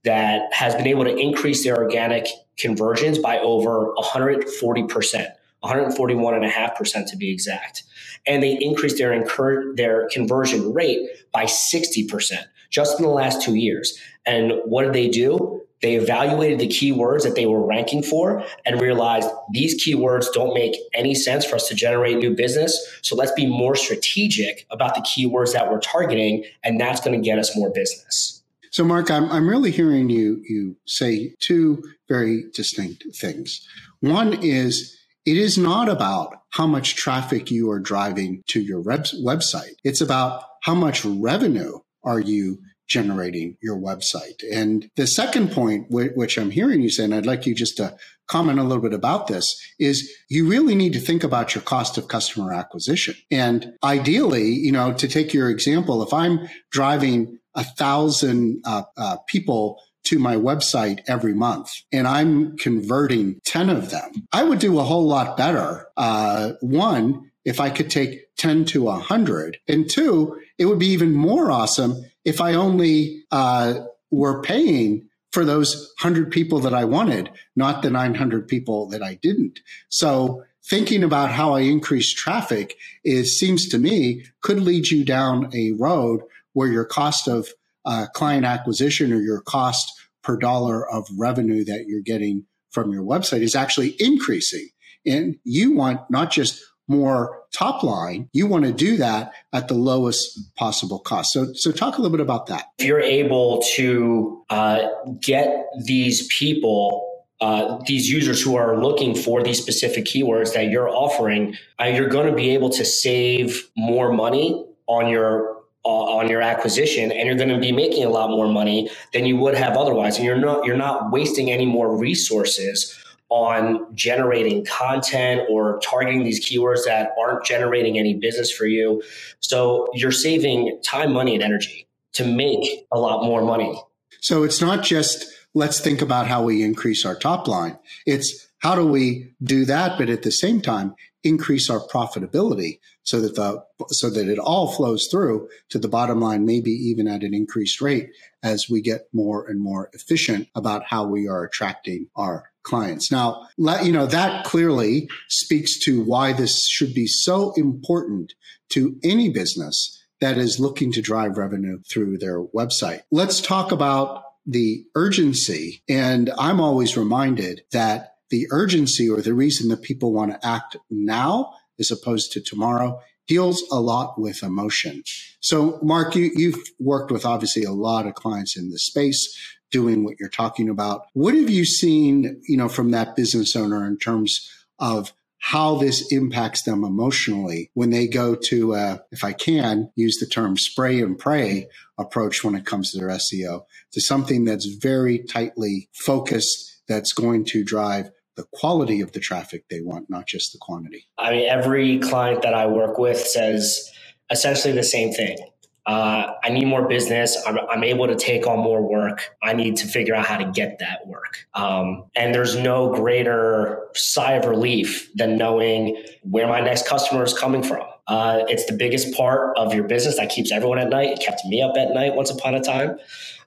that 0.04 0.52
has 0.54 0.74
been 0.74 0.88
able 0.88 1.04
to 1.04 1.16
increase 1.16 1.64
their 1.64 1.78
organic 1.78 2.28
conversions 2.58 3.20
by 3.20 3.38
over 3.40 3.94
140 3.94 4.84
percent. 4.86 5.30
141.5% 5.64 7.12
to 7.12 7.18
be 7.18 7.32
exact. 7.32 7.84
And 8.26 8.42
they 8.42 8.58
increased 8.60 8.98
their 8.98 9.14
incur- 9.14 9.76
their 9.76 10.10
conversion 10.10 10.74
rate 10.74 11.08
by 11.32 11.46
60% 11.46 12.46
just 12.72 13.00
in 13.00 13.06
the 13.06 13.12
last 13.12 13.42
two 13.42 13.56
years. 13.56 13.98
And 14.26 14.54
what 14.66 14.84
did 14.84 14.94
they 14.94 15.10
do? 15.10 15.62
They 15.82 15.96
evaluated 15.96 16.60
the 16.60 16.68
keywords 16.68 17.24
that 17.24 17.36
they 17.36 17.48
were 17.48 17.66
ranking 17.66 18.04
for 18.04 18.44
and 18.66 18.80
realized 18.80 19.30
these 19.52 19.84
keywords 19.84 20.28
don't 20.34 20.54
make 20.54 20.76
any 20.94 21.16
sense 21.16 21.44
for 21.44 21.56
us 21.56 21.68
to 21.70 21.76
generate 21.76 22.18
new 22.18 22.36
business. 22.36 22.80
So 23.02 23.16
let's 23.16 23.32
be 23.32 23.48
more 23.48 23.76
strategic 23.76 24.68
about 24.70 24.96
the 24.96 25.02
keywords 25.02 25.54
that 25.54 25.72
we're 25.72 25.80
targeting, 25.80 26.46
and 26.64 26.80
that's 26.80 27.02
going 27.02 27.20
to 27.20 27.26
get 27.26 27.40
us 27.40 27.56
more 27.56 27.72
business. 27.72 28.44
So, 28.70 28.86
Mark, 28.86 29.12
I'm, 29.12 29.30
I'm 29.32 29.50
really 29.50 29.72
hearing 29.72 30.10
you 30.10 30.42
you 30.48 30.78
say 30.86 31.34
two 31.40 31.84
very 32.08 32.46
distinct 32.54 33.04
things. 33.16 33.68
One 34.00 34.34
is 34.42 34.98
it 35.26 35.38
is 35.38 35.58
not 35.58 35.90
about 35.90 36.36
how 36.52 36.68
much 36.68 36.96
traffic 36.96 37.52
you 37.52 37.70
are 37.72 37.80
driving 37.80 38.44
to 38.48 38.62
your 38.62 38.82
website. 38.82 39.74
It's 39.84 40.02
about 40.02 40.44
how 40.64 40.76
much 40.76 41.04
revenue 41.04 41.80
are 42.04 42.20
you 42.20 42.60
generating 42.88 43.58
your 43.62 43.78
website? 43.78 44.44
And 44.52 44.90
the 44.96 45.08
second 45.08 45.52
point, 45.52 45.88
which 45.90 46.38
I'm 46.38 46.52
hearing 46.52 46.82
you 46.82 46.90
say, 46.90 47.06
and 47.06 47.16
I'd 47.16 47.26
like 47.26 47.46
you 47.46 47.56
just 47.56 47.78
to 47.78 47.96
comment 48.28 48.60
a 48.60 48.64
little 48.64 48.84
bit 48.84 48.94
about 48.94 49.28
this, 49.28 49.46
is 49.80 50.12
you 50.30 50.48
really 50.48 50.76
need 50.76 50.94
to 50.94 51.00
think 51.00 51.24
about 51.24 51.56
your 51.56 51.64
cost 51.64 51.98
of 51.98 52.08
customer 52.08 52.54
acquisition. 52.54 53.16
And 53.30 53.74
ideally, 53.84 54.50
you 54.50 54.72
know, 54.72 54.94
to 54.94 55.08
take 55.08 55.34
your 55.34 55.50
example, 55.50 56.04
if 56.04 56.14
I'm 56.14 56.48
driving 56.72 57.40
a 57.56 57.64
thousand 57.64 58.62
uh, 58.66 58.84
uh, 58.98 59.18
people 59.28 59.82
to 60.04 60.18
my 60.18 60.36
website 60.36 61.02
every 61.08 61.34
month 61.34 61.72
and 61.92 62.08
I'm 62.08 62.58
converting 62.58 63.40
10 63.46 63.70
of 63.70 63.92
them, 63.92 64.12
I 64.32 64.44
would 64.44 64.60
do 64.60 64.80
a 64.80 64.84
whole 64.84 65.08
lot 65.08 65.38
better. 65.38 65.88
Uh, 65.96 66.54
one, 66.62 67.31
if 67.46 67.60
I 67.60 67.70
could 67.70 67.90
take 67.90 68.36
10 68.38 68.66
to 68.66 68.84
100. 68.84 69.58
And 69.68 69.90
two, 69.90 70.40
it 70.58 70.66
would 70.66 70.80
be 70.80 70.88
even 70.88 71.14
more 71.14 71.52
awesome 71.52 72.06
if 72.24 72.40
I 72.40 72.54
only 72.54 73.24
uh, 73.32 73.76
were 74.12 74.42
paying 74.42 75.10
for 75.32 75.46
those 75.46 75.94
100 76.02 76.32
people 76.32 76.60
that 76.60 76.74
I 76.74 76.86
wanted, 76.86 77.32
not 77.56 77.82
the 77.82 77.90
900 77.90 78.48
people 78.48 78.88
that 78.90 79.02
I 79.02 79.16
didn't. 79.16 79.60
So 79.90 80.44
thinking 80.64 81.04
about 81.04 81.32
how 81.32 81.54
I 81.54 81.62
increase 81.62 82.14
traffic 82.14 82.76
is 83.04 83.40
seems 83.40 83.68
to 83.70 83.80
me 83.80 84.26
could 84.42 84.60
lead 84.60 84.88
you 84.88 85.04
down 85.06 85.50
a 85.54 85.72
road 85.74 86.22
where 86.54 86.68
your 86.68 86.86
cost 86.86 87.28
of 87.28 87.50
uh, 87.86 88.08
client 88.14 88.46
acquisition 88.46 89.12
or 89.12 89.22
your 89.22 89.42
cost 89.42 89.92
per 90.22 90.38
dollar 90.38 90.88
of 90.90 91.08
revenue 91.18 91.64
that 91.66 91.86
you're 91.88 92.02
getting 92.02 92.46
from 92.70 92.92
your 92.92 93.04
website 93.04 93.42
is 93.42 93.56
actually 93.56 93.96
increasing. 94.00 94.70
And 95.06 95.38
you 95.44 95.74
want 95.74 96.02
not 96.10 96.30
just 96.30 96.64
more 96.92 97.42
top 97.54 97.84
line, 97.84 98.30
you 98.34 98.46
want 98.48 98.66
to 98.66 98.72
do 98.72 98.98
that 98.98 99.34
at 99.54 99.68
the 99.68 99.74
lowest 99.74 100.56
possible 100.56 101.00
cost. 101.00 101.32
So, 101.32 101.54
so 101.54 101.72
talk 101.72 101.98
a 101.98 102.02
little 102.02 102.16
bit 102.16 102.24
about 102.24 102.48
that. 102.48 102.66
If 102.78 102.86
you're 102.86 103.00
able 103.00 103.62
to 103.76 104.44
uh, 104.50 104.88
get 105.22 105.66
these 105.86 106.28
people 106.28 107.08
uh, 107.42 107.80
these 107.88 108.08
users 108.08 108.40
who 108.40 108.56
are 108.56 108.80
looking 108.80 109.16
for 109.16 109.42
these 109.42 109.60
specific 109.60 110.06
keywords 110.06 110.54
that 110.54 110.70
you're 110.70 110.88
offering, 110.88 111.58
uh, 111.82 111.86
you're 111.86 112.08
going 112.08 112.28
to 112.28 112.36
be 112.36 112.52
able 112.52 112.70
to 112.70 112.86
save 112.86 113.68
more 113.76 114.14
money 114.14 114.64
on 114.86 115.08
your 115.08 115.58
uh, 115.84 116.18
on 116.20 116.30
your 116.30 116.40
acquisition, 116.40 117.12
and 117.12 117.26
you're 117.26 117.36
going 117.36 117.50
to 117.50 117.58
be 117.58 117.72
making 117.72 118.04
a 118.04 118.10
lot 118.10 118.30
more 118.30 118.48
money 118.48 118.88
than 119.12 119.26
you 119.26 119.36
would 119.38 119.56
have 119.56 119.76
otherwise, 119.76 120.18
and 120.18 120.26
you're 120.26 120.38
not 120.38 120.64
you're 120.66 120.78
not 120.78 121.12
wasting 121.12 121.50
any 121.50 121.66
more 121.66 121.98
resources 121.98 122.96
on 123.32 123.88
generating 123.96 124.66
content 124.66 125.42
or 125.50 125.80
targeting 125.82 126.24
these 126.24 126.46
keywords 126.46 126.84
that 126.86 127.12
aren't 127.18 127.46
generating 127.46 127.98
any 127.98 128.14
business 128.14 128.52
for 128.52 128.66
you. 128.66 129.02
So 129.40 129.88
you're 129.94 130.12
saving 130.12 130.82
time, 130.84 131.14
money, 131.14 131.34
and 131.34 131.42
energy 131.42 131.88
to 132.14 132.26
make 132.26 132.86
a 132.92 133.00
lot 133.00 133.24
more 133.24 133.42
money. 133.42 133.82
So 134.20 134.44
it's 134.44 134.62
not 134.62 134.84
just 134.84 135.26
let's 135.54 135.80
think 135.80 136.02
about 136.02 136.28
how 136.28 136.44
we 136.44 136.62
increase 136.62 137.06
our 137.06 137.16
top 137.16 137.48
line. 137.48 137.80
It's 138.06 138.48
how 138.60 138.76
do 138.76 138.86
we 138.86 139.34
do 139.42 139.64
that, 139.66 139.98
but 139.98 140.10
at 140.10 140.24
the 140.24 140.32
same 140.32 140.62
time, 140.62 140.94
increase 141.24 141.70
our 141.70 141.80
profitability 141.80 142.80
so 143.04 143.22
that 143.22 143.36
the 143.36 143.64
so 143.88 144.10
that 144.10 144.28
it 144.28 144.40
all 144.40 144.72
flows 144.72 145.08
through 145.10 145.48
to 145.70 145.80
the 145.80 145.88
bottom 145.88 146.20
line, 146.20 146.46
maybe 146.46 146.72
even 146.72 147.08
at 147.08 147.24
an 147.24 147.34
increased 147.34 147.80
rate 147.82 148.10
as 148.44 148.68
we 148.70 148.82
get 148.82 149.08
more 149.14 149.48
and 149.48 149.62
more 149.62 149.90
efficient 149.94 150.50
about 150.54 150.84
how 150.86 151.06
we 151.06 151.28
are 151.28 151.46
attracting 151.46 152.08
our 152.16 152.51
clients. 152.64 153.12
Now, 153.12 153.48
let, 153.58 153.86
you 153.86 153.92
know, 153.92 154.06
that 154.08 154.46
clearly 154.46 155.10
speaks 155.30 155.80
to 155.80 156.04
why 156.04 156.34
this 156.34 156.68
should 156.68 156.94
be 156.94 157.08
so 157.08 157.54
important 157.56 158.34
to 158.70 158.98
any 159.04 159.30
business 159.30 159.98
that 160.20 160.38
is 160.38 160.60
looking 160.60 160.92
to 160.94 161.02
drive 161.02 161.38
revenue 161.38 161.80
through 161.90 162.18
their 162.18 162.44
website. 162.44 163.02
Let's 163.12 163.42
talk 163.42 163.72
about 163.72 164.24
the 164.46 164.86
urgency. 164.96 165.84
And 165.90 166.32
I'm 166.38 166.60
always 166.60 166.98
reminded 166.98 167.64
that 167.72 168.16
the 168.30 168.48
urgency 168.52 169.10
or 169.10 169.22
the 169.22 169.34
reason 169.34 169.70
that 169.70 169.82
people 169.82 170.14
want 170.14 170.32
to 170.32 170.48
act 170.48 170.78
now 170.90 171.54
as 171.80 171.92
opposed 171.92 172.32
to 172.32 172.42
tomorrow 172.42 173.00
deals 173.28 173.64
a 173.72 173.80
lot 173.80 174.20
with 174.20 174.44
emotion. 174.44 175.04
So, 175.40 175.80
Mark, 175.82 176.16
you, 176.16 176.32
you've 176.36 176.62
worked 176.80 177.12
with 177.12 177.26
obviously 177.26 177.64
a 177.64 177.72
lot 177.72 178.06
of 178.06 178.16
clients 178.16 178.58
in 178.58 178.70
this 178.70 178.86
space 178.86 179.36
doing 179.72 180.04
what 180.04 180.20
you're 180.20 180.30
talking 180.30 180.70
about. 180.70 181.06
What 181.14 181.34
have 181.34 181.50
you 181.50 181.66
seen, 181.66 182.42
you 182.48 182.58
know, 182.58 182.70
from 182.70 182.92
that 182.92 183.16
business 183.16 183.56
owner 183.56 183.86
in 183.86 183.98
terms 183.98 184.50
of 184.80 185.14
how 185.40 185.76
this 185.76 186.12
impacts 186.12 186.64
them 186.64 186.84
emotionally 186.84 187.72
when 187.74 187.90
they 187.90 188.08
go 188.08 188.36
to, 188.36 188.76
uh, 188.76 188.98
if 189.12 189.24
I 189.24 189.34
can 189.34 189.92
use 189.96 190.18
the 190.20 190.28
term 190.28 190.56
spray 190.56 191.02
and 191.02 191.18
pray 191.18 191.68
approach 191.98 192.44
when 192.44 192.56
it 192.56 192.66
comes 192.66 192.92
to 192.92 193.00
their 193.00 193.10
SEO 193.10 193.64
to 193.94 194.02
something 194.02 194.46
that's 194.46 194.66
very 194.66 195.18
tightly 195.18 195.90
focused 195.94 196.84
that's 196.88 197.12
going 197.12 197.46
to 197.46 197.64
drive 197.64 198.12
the 198.36 198.46
quality 198.54 199.02
of 199.02 199.14
the 199.14 199.20
traffic 199.20 199.66
they 199.70 199.82
want, 199.82 200.10
not 200.10 200.28
just 200.28 200.54
the 200.54 200.60
quantity. 200.60 201.08
I 201.18 201.32
mean, 201.32 201.50
every 201.50 202.00
client 202.00 202.44
that 202.44 202.54
I 202.54 202.68
work 202.68 202.98
with 202.98 203.20
says 203.20 203.90
essentially 204.30 204.74
the 204.74 204.84
same 204.84 205.12
thing. 205.12 205.38
Uh, 205.86 206.34
I 206.44 206.50
need 206.50 206.66
more 206.66 206.88
business. 206.88 207.36
I'm, 207.48 207.58
I'm, 207.70 207.84
able 207.84 208.06
to 208.06 208.16
take 208.16 208.46
on 208.46 208.60
more 208.60 208.88
work. 208.88 209.32
I 209.42 209.54
need 209.54 209.78
to 209.78 209.88
figure 209.88 210.14
out 210.14 210.28
how 210.28 210.38
to 210.38 210.46
get 210.46 210.78
that 210.78 211.08
work. 211.08 211.48
Um, 211.56 212.04
and 212.16 212.36
there's 212.36 212.56
no 212.56 212.94
greater 212.94 213.88
sigh 213.96 214.34
of 214.34 214.46
relief 214.46 215.12
than 215.16 215.38
knowing 215.38 216.04
where 216.22 216.48
my 216.48 216.60
next 216.60 216.88
customer 216.88 217.24
is 217.24 217.34
coming 217.34 217.64
from. 217.64 217.84
Uh, 218.08 218.44
it's 218.48 218.66
the 218.66 218.74
biggest 218.74 219.16
part 219.16 219.58
of 219.58 219.74
your 219.74 219.84
business 219.84 220.18
that 220.18 220.30
keeps 220.30 220.52
everyone 220.52 220.78
at 220.78 220.90
night. 220.90 221.10
It 221.10 221.20
kept 221.20 221.44
me 221.46 221.64
up 221.64 221.76
at 221.76 221.92
night 221.96 222.14
once 222.14 222.30
upon 222.30 222.54
a 222.54 222.62
time. 222.62 223.00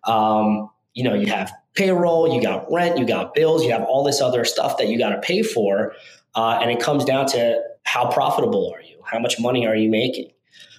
Um, 0.03 0.71
you 0.95 1.05
know, 1.05 1.15
you 1.15 1.27
have 1.27 1.53
payroll, 1.75 2.35
you 2.35 2.43
got 2.43 2.67
rent, 2.71 2.99
you 2.99 3.07
got 3.07 3.35
bills, 3.35 3.65
you 3.65 3.71
have 3.71 3.85
all 3.85 4.03
this 4.03 4.21
other 4.21 4.45
stuff 4.45 4.77
that 4.79 4.89
you 4.89 4.99
got 4.99 5.11
to 5.11 5.21
pay 5.21 5.43
for. 5.43 5.93
Uh, 6.35 6.59
and 6.61 6.71
it 6.71 6.81
comes 6.81 7.05
down 7.05 7.27
to 7.27 7.61
how 7.85 8.11
profitable 8.11 8.73
are 8.75 8.83
you? 8.83 8.97
How 9.05 9.19
much 9.19 9.39
money 9.39 9.67
are 9.67 9.77
you 9.77 9.89
making? 9.89 10.31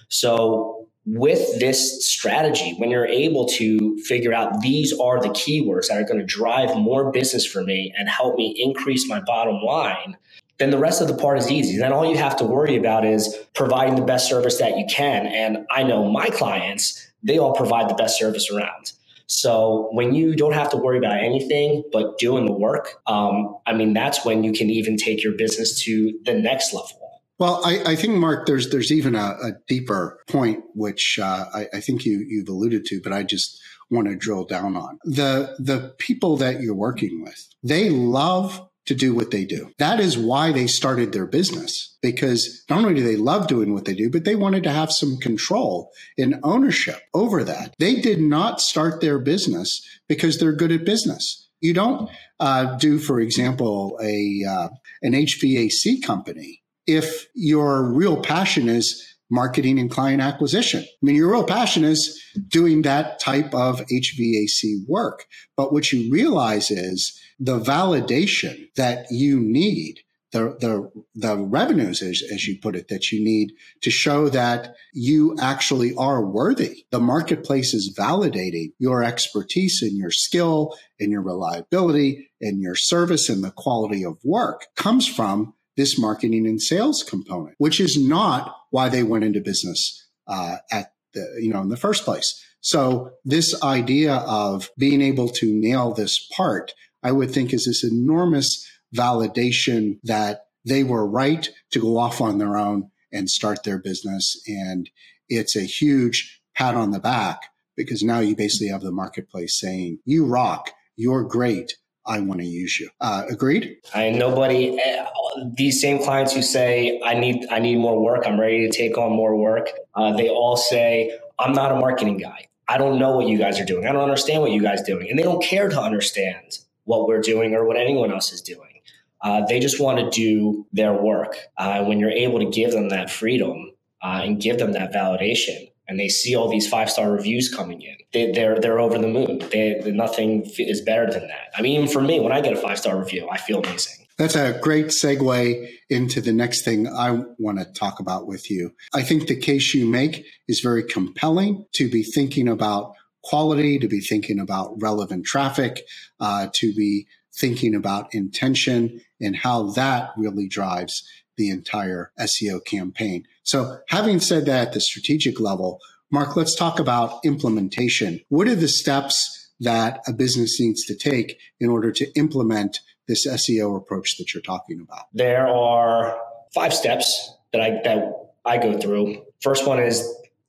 So, 0.08 0.75
with 1.06 1.60
this 1.60 2.04
strategy, 2.06 2.74
when 2.78 2.90
you're 2.90 3.06
able 3.06 3.46
to 3.46 3.96
figure 3.98 4.34
out 4.34 4.60
these 4.60 4.92
are 4.98 5.20
the 5.20 5.28
keywords 5.28 5.86
that 5.88 5.98
are 5.98 6.04
going 6.04 6.18
to 6.18 6.26
drive 6.26 6.76
more 6.76 7.12
business 7.12 7.46
for 7.46 7.62
me 7.62 7.94
and 7.96 8.08
help 8.08 8.36
me 8.36 8.54
increase 8.58 9.08
my 9.08 9.20
bottom 9.20 9.60
line, 9.64 10.16
then 10.58 10.70
the 10.70 10.78
rest 10.78 11.00
of 11.00 11.06
the 11.06 11.14
part 11.14 11.38
is 11.38 11.50
easy. 11.50 11.78
Then 11.78 11.92
all 11.92 12.04
you 12.04 12.16
have 12.16 12.36
to 12.38 12.44
worry 12.44 12.76
about 12.76 13.04
is 13.04 13.36
providing 13.54 13.94
the 13.94 14.02
best 14.02 14.28
service 14.28 14.58
that 14.58 14.76
you 14.76 14.84
can. 14.90 15.26
And 15.26 15.66
I 15.70 15.84
know 15.84 16.10
my 16.10 16.26
clients, 16.26 17.08
they 17.22 17.38
all 17.38 17.54
provide 17.54 17.88
the 17.88 17.94
best 17.94 18.18
service 18.18 18.50
around. 18.50 18.92
So 19.28 19.88
when 19.92 20.14
you 20.14 20.34
don't 20.34 20.54
have 20.54 20.70
to 20.70 20.76
worry 20.76 20.98
about 20.98 21.18
anything 21.18 21.84
but 21.92 22.18
doing 22.18 22.46
the 22.46 22.52
work, 22.52 23.00
um, 23.06 23.56
I 23.66 23.74
mean, 23.74 23.92
that's 23.92 24.24
when 24.24 24.44
you 24.44 24.52
can 24.52 24.70
even 24.70 24.96
take 24.96 25.22
your 25.22 25.34
business 25.34 25.82
to 25.82 26.18
the 26.24 26.34
next 26.34 26.72
level. 26.72 27.05
Well, 27.38 27.60
I, 27.64 27.82
I 27.92 27.96
think 27.96 28.14
Mark, 28.14 28.46
there's 28.46 28.70
there's 28.70 28.92
even 28.92 29.14
a, 29.14 29.36
a 29.42 29.52
deeper 29.68 30.20
point 30.26 30.64
which 30.74 31.18
uh, 31.22 31.46
I, 31.54 31.66
I 31.74 31.80
think 31.80 32.04
you 32.04 32.24
you've 32.28 32.48
alluded 32.48 32.86
to, 32.86 33.00
but 33.02 33.12
I 33.12 33.22
just 33.22 33.60
want 33.90 34.08
to 34.08 34.16
drill 34.16 34.44
down 34.44 34.76
on 34.76 34.98
the 35.04 35.54
the 35.58 35.94
people 35.98 36.36
that 36.38 36.60
you're 36.60 36.74
working 36.74 37.22
with. 37.22 37.46
They 37.62 37.90
love 37.90 38.66
to 38.86 38.94
do 38.94 39.14
what 39.14 39.32
they 39.32 39.44
do. 39.44 39.72
That 39.78 40.00
is 40.00 40.16
why 40.16 40.52
they 40.52 40.66
started 40.66 41.12
their 41.12 41.26
business 41.26 41.96
because 42.02 42.64
not 42.70 42.78
only 42.78 42.94
do 42.94 43.02
they 43.02 43.16
love 43.16 43.48
doing 43.48 43.74
what 43.74 43.84
they 43.84 43.94
do, 43.94 44.08
but 44.08 44.24
they 44.24 44.36
wanted 44.36 44.62
to 44.62 44.70
have 44.70 44.92
some 44.92 45.16
control 45.18 45.90
and 46.16 46.38
ownership 46.44 47.00
over 47.12 47.42
that. 47.44 47.74
They 47.78 47.96
did 47.96 48.20
not 48.20 48.60
start 48.60 49.00
their 49.00 49.18
business 49.18 49.82
because 50.08 50.38
they're 50.38 50.52
good 50.52 50.72
at 50.72 50.84
business. 50.84 51.48
You 51.60 51.74
don't 51.74 52.08
uh, 52.38 52.76
do, 52.76 52.98
for 52.98 53.18
example, 53.18 53.98
a 54.00 54.44
uh, 54.48 54.68
an 55.02 55.12
HVAC 55.12 56.02
company 56.02 56.62
if 56.86 57.26
your 57.34 57.92
real 57.92 58.20
passion 58.20 58.68
is 58.68 59.02
marketing 59.30 59.78
and 59.78 59.90
client 59.90 60.22
acquisition. 60.22 60.82
I 60.82 60.86
mean, 61.02 61.16
your 61.16 61.32
real 61.32 61.44
passion 61.44 61.84
is 61.84 62.22
doing 62.48 62.82
that 62.82 63.18
type 63.18 63.52
of 63.54 63.80
HVAC 63.86 64.86
work. 64.86 65.24
But 65.56 65.72
what 65.72 65.92
you 65.92 66.10
realize 66.12 66.70
is 66.70 67.20
the 67.40 67.58
validation 67.58 68.68
that 68.76 69.06
you 69.10 69.40
need 69.40 70.00
the, 70.32 70.56
the, 70.60 70.90
the 71.14 71.38
revenues, 71.38 72.02
as, 72.02 72.22
as 72.32 72.46
you 72.46 72.58
put 72.60 72.76
it, 72.76 72.88
that 72.88 73.10
you 73.10 73.24
need 73.24 73.52
to 73.82 73.90
show 73.90 74.28
that 74.28 74.74
you 74.92 75.36
actually 75.40 75.94
are 75.94 76.24
worthy. 76.24 76.84
The 76.90 77.00
marketplace 77.00 77.72
is 77.72 77.96
validating 77.98 78.72
your 78.78 79.02
expertise 79.02 79.80
and 79.82 79.96
your 79.96 80.10
skill 80.10 80.76
and 81.00 81.10
your 81.10 81.22
reliability 81.22 82.28
and 82.40 82.60
your 82.60 82.74
service 82.74 83.28
and 83.28 83.42
the 83.42 83.52
quality 83.52 84.04
of 84.04 84.18
work 84.24 84.66
comes 84.76 85.06
from 85.06 85.54
this 85.76 85.98
marketing 85.98 86.46
and 86.46 86.60
sales 86.60 87.02
component, 87.02 87.54
which 87.58 87.80
is 87.80 87.96
not 87.98 88.56
why 88.70 88.88
they 88.88 89.02
went 89.02 89.24
into 89.24 89.40
business 89.40 90.06
uh, 90.26 90.56
at 90.70 90.92
the, 91.14 91.38
you 91.40 91.52
know, 91.52 91.60
in 91.60 91.68
the 91.68 91.76
first 91.76 92.04
place. 92.04 92.42
So 92.60 93.12
this 93.24 93.62
idea 93.62 94.16
of 94.26 94.70
being 94.76 95.00
able 95.00 95.28
to 95.28 95.52
nail 95.52 95.92
this 95.92 96.18
part 96.36 96.72
I 97.06 97.12
would 97.12 97.30
think 97.30 97.52
is 97.52 97.66
this 97.66 97.84
enormous 97.84 98.68
validation 98.92 100.00
that 100.02 100.46
they 100.64 100.82
were 100.82 101.08
right 101.08 101.48
to 101.70 101.80
go 101.80 101.98
off 101.98 102.20
on 102.20 102.38
their 102.38 102.56
own 102.56 102.90
and 103.12 103.30
start 103.30 103.62
their 103.62 103.78
business. 103.78 104.42
And 104.48 104.90
it's 105.28 105.54
a 105.54 105.60
huge 105.60 106.40
pat 106.56 106.74
on 106.74 106.90
the 106.90 106.98
back 106.98 107.42
because 107.76 108.02
now 108.02 108.18
you 108.18 108.34
basically 108.34 108.68
have 108.68 108.82
the 108.82 108.90
marketplace 108.90 109.56
saying, 109.56 110.00
you 110.04 110.26
rock, 110.26 110.72
you're 110.96 111.22
great. 111.22 111.76
I 112.06 112.20
want 112.20 112.40
to 112.40 112.46
use 112.46 112.78
you. 112.78 112.88
Uh, 113.00 113.24
agreed. 113.28 113.76
I 113.94 114.10
nobody. 114.10 114.78
Eh, 114.78 115.06
these 115.54 115.80
same 115.80 116.02
clients 116.02 116.32
who 116.32 116.42
say 116.42 117.00
I 117.04 117.14
need 117.14 117.46
I 117.50 117.58
need 117.58 117.76
more 117.76 118.00
work. 118.02 118.24
I'm 118.26 118.40
ready 118.40 118.68
to 118.68 118.76
take 118.76 118.96
on 118.96 119.12
more 119.12 119.36
work. 119.36 119.70
Uh, 119.94 120.16
they 120.16 120.28
all 120.28 120.56
say 120.56 121.16
I'm 121.38 121.52
not 121.52 121.72
a 121.72 121.76
marketing 121.76 122.18
guy. 122.18 122.48
I 122.68 122.78
don't 122.78 122.98
know 122.98 123.16
what 123.16 123.28
you 123.28 123.38
guys 123.38 123.60
are 123.60 123.64
doing. 123.64 123.86
I 123.86 123.92
don't 123.92 124.02
understand 124.02 124.42
what 124.42 124.50
you 124.50 124.62
guys 124.62 124.82
doing, 124.82 125.08
and 125.10 125.18
they 125.18 125.22
don't 125.22 125.42
care 125.42 125.68
to 125.68 125.80
understand 125.80 126.58
what 126.84 127.06
we're 127.06 127.20
doing 127.20 127.54
or 127.54 127.64
what 127.66 127.76
anyone 127.76 128.12
else 128.12 128.32
is 128.32 128.40
doing. 128.40 128.80
Uh, 129.20 129.44
they 129.46 129.58
just 129.58 129.80
want 129.80 129.98
to 129.98 130.10
do 130.10 130.66
their 130.72 130.92
work. 130.92 131.36
Uh, 131.56 131.84
when 131.84 131.98
you're 131.98 132.10
able 132.10 132.38
to 132.38 132.50
give 132.50 132.70
them 132.72 132.90
that 132.90 133.10
freedom 133.10 133.72
uh, 134.02 134.20
and 134.22 134.40
give 134.40 134.58
them 134.58 134.72
that 134.72 134.92
validation, 134.92 135.65
and 135.88 135.98
they 135.98 136.08
see 136.08 136.34
all 136.34 136.48
these 136.48 136.68
five 136.68 136.90
star 136.90 137.10
reviews 137.10 137.52
coming 137.52 137.82
in, 137.82 137.96
they, 138.12 138.30
are 138.30 138.32
they're, 138.32 138.60
they're 138.60 138.80
over 138.80 138.98
the 138.98 139.08
moon. 139.08 139.38
They, 139.50 139.80
nothing 139.86 140.50
is 140.58 140.80
better 140.80 141.10
than 141.10 141.26
that. 141.28 141.50
I 141.56 141.62
mean, 141.62 141.76
even 141.76 141.88
for 141.88 142.00
me, 142.00 142.20
when 142.20 142.32
I 142.32 142.40
get 142.40 142.52
a 142.52 142.60
five 142.60 142.78
star 142.78 142.98
review, 142.98 143.28
I 143.30 143.38
feel 143.38 143.60
amazing. 143.60 144.06
That's 144.18 144.34
a 144.34 144.58
great 144.62 144.86
segue 144.86 145.68
into 145.90 146.22
the 146.22 146.32
next 146.32 146.64
thing 146.64 146.88
I 146.88 147.22
want 147.38 147.58
to 147.58 147.66
talk 147.66 148.00
about 148.00 148.26
with 148.26 148.50
you. 148.50 148.72
I 148.94 149.02
think 149.02 149.26
the 149.26 149.36
case 149.36 149.74
you 149.74 149.84
make 149.86 150.24
is 150.48 150.60
very 150.60 150.84
compelling 150.84 151.66
to 151.74 151.90
be 151.90 152.02
thinking 152.02 152.48
about 152.48 152.94
quality, 153.22 153.78
to 153.78 153.88
be 153.88 154.00
thinking 154.00 154.38
about 154.38 154.80
relevant 154.80 155.26
traffic, 155.26 155.82
uh, 156.18 156.48
to 156.54 156.72
be 156.74 157.06
thinking 157.34 157.74
about 157.74 158.14
intention 158.14 159.00
and 159.20 159.36
how 159.36 159.70
that 159.72 160.12
really 160.16 160.48
drives 160.48 161.06
the 161.36 161.50
entire 161.50 162.12
SEO 162.18 162.64
campaign. 162.64 163.24
So 163.42 163.78
having 163.88 164.20
said 164.20 164.46
that 164.46 164.68
at 164.68 164.72
the 164.74 164.80
strategic 164.80 165.40
level, 165.40 165.80
Mark, 166.10 166.36
let's 166.36 166.54
talk 166.54 166.78
about 166.78 167.24
implementation. 167.24 168.20
What 168.28 168.48
are 168.48 168.54
the 168.54 168.68
steps 168.68 169.52
that 169.60 170.00
a 170.06 170.12
business 170.12 170.60
needs 170.60 170.84
to 170.86 170.94
take 170.94 171.38
in 171.60 171.68
order 171.68 171.90
to 171.92 172.12
implement 172.14 172.80
this 173.08 173.26
SEO 173.26 173.76
approach 173.76 174.16
that 174.18 174.34
you're 174.34 174.42
talking 174.42 174.80
about? 174.80 175.06
There 175.12 175.46
are 175.46 176.18
five 176.54 176.72
steps 176.74 177.34
that 177.52 177.60
I 177.60 177.70
that 177.84 178.12
I 178.44 178.58
go 178.58 178.78
through. 178.78 179.24
First 179.40 179.66
one 179.66 179.80
is 179.80 180.06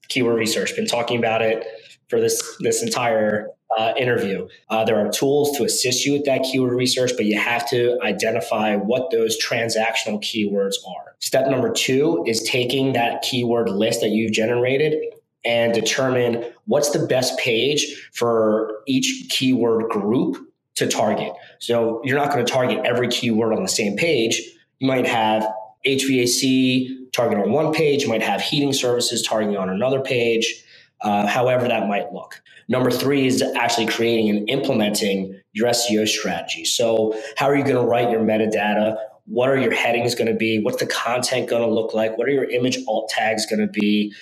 keyword 0.10 0.38
research. 0.38 0.76
Been 0.76 0.88
talking 0.88 1.18
about 1.18 1.42
it 1.42 1.66
for 2.08 2.20
this 2.20 2.58
this 2.60 2.84
entire 2.84 3.50
uh, 3.78 3.94
interview. 3.98 4.48
Uh, 4.70 4.84
there 4.86 4.98
are 4.98 5.12
tools 5.12 5.58
to 5.58 5.64
assist 5.64 6.06
you 6.06 6.14
with 6.14 6.26
that 6.26 6.44
keyword 6.44 6.74
research, 6.74 7.12
but 7.16 7.26
you 7.26 7.38
have 7.38 7.70
to 7.70 7.98
identify 8.02 8.76
what 8.76 9.12
those 9.12 9.38
transactional 9.44 10.22
keywords 10.24 10.76
are. 10.88 11.16
Step 11.20 11.48
number 11.48 11.72
two 11.72 12.24
is 12.28 12.42
taking 12.44 12.94
that 12.94 13.22
keyword 13.22 13.70
list 13.70 14.02
that 14.02 14.10
you've 14.10 14.32
generated 14.32 14.96
and 15.46 15.74
determine 15.74 16.46
what's 16.66 16.92
the 16.92 17.06
best 17.08 17.38
page 17.40 18.10
for 18.14 18.82
each 18.88 19.28
keyword 19.30 19.90
group 19.90 20.38
to 20.76 20.88
target. 20.88 21.32
So 21.60 22.02
you're 22.04 22.18
not 22.18 22.32
going 22.32 22.46
to 22.46 22.52
target 22.52 22.86
every 22.86 23.08
keyword 23.08 23.54
on 23.54 23.64
the 23.64 23.70
same 23.70 23.98
page. 23.98 24.42
You 24.80 24.88
might 24.88 25.08
have 25.08 25.48
HVAC 25.86 27.12
target 27.14 27.40
on 27.40 27.52
one 27.52 27.74
page, 27.74 28.04
you 28.04 28.10
might 28.10 28.22
have 28.22 28.42
heating 28.42 28.74
services 28.74 29.22
targeting 29.24 29.58
on 29.58 29.70
another 29.70 30.02
page, 30.02 30.64
uh, 31.02 31.28
however 31.28 31.68
that 31.68 31.88
might 31.88 32.12
look. 32.12 32.42
Number 32.68 32.92
three 32.92 33.28
is 33.28 33.42
actually 33.42 33.88
creating 33.88 34.30
and 34.30 34.50
implementing 34.50 35.40
your 35.54 35.70
SEO 35.70 36.08
strategy. 36.08 36.66
So, 36.66 37.20
how 37.38 37.48
are 37.48 37.56
you 37.56 37.64
going 37.64 37.76
to 37.76 37.84
write 37.84 38.12
your 38.12 38.22
metadata? 38.22 38.98
What 39.26 39.50
are 39.50 39.58
your 39.58 39.74
headings 39.74 40.16
going 40.16 40.28
to 40.28 40.34
be? 40.34 40.60
What's 40.62 40.78
the 40.78 40.88
content 40.88 41.50
going 41.50 41.62
to 41.62 41.74
look 41.74 41.94
like? 41.94 42.18
What 42.18 42.28
are 42.28 42.32
your 42.32 42.50
image 42.50 42.80
alt 42.88 43.10
tags 43.10 43.46
going 43.46 43.60
to 43.60 43.68
be? 43.68 44.14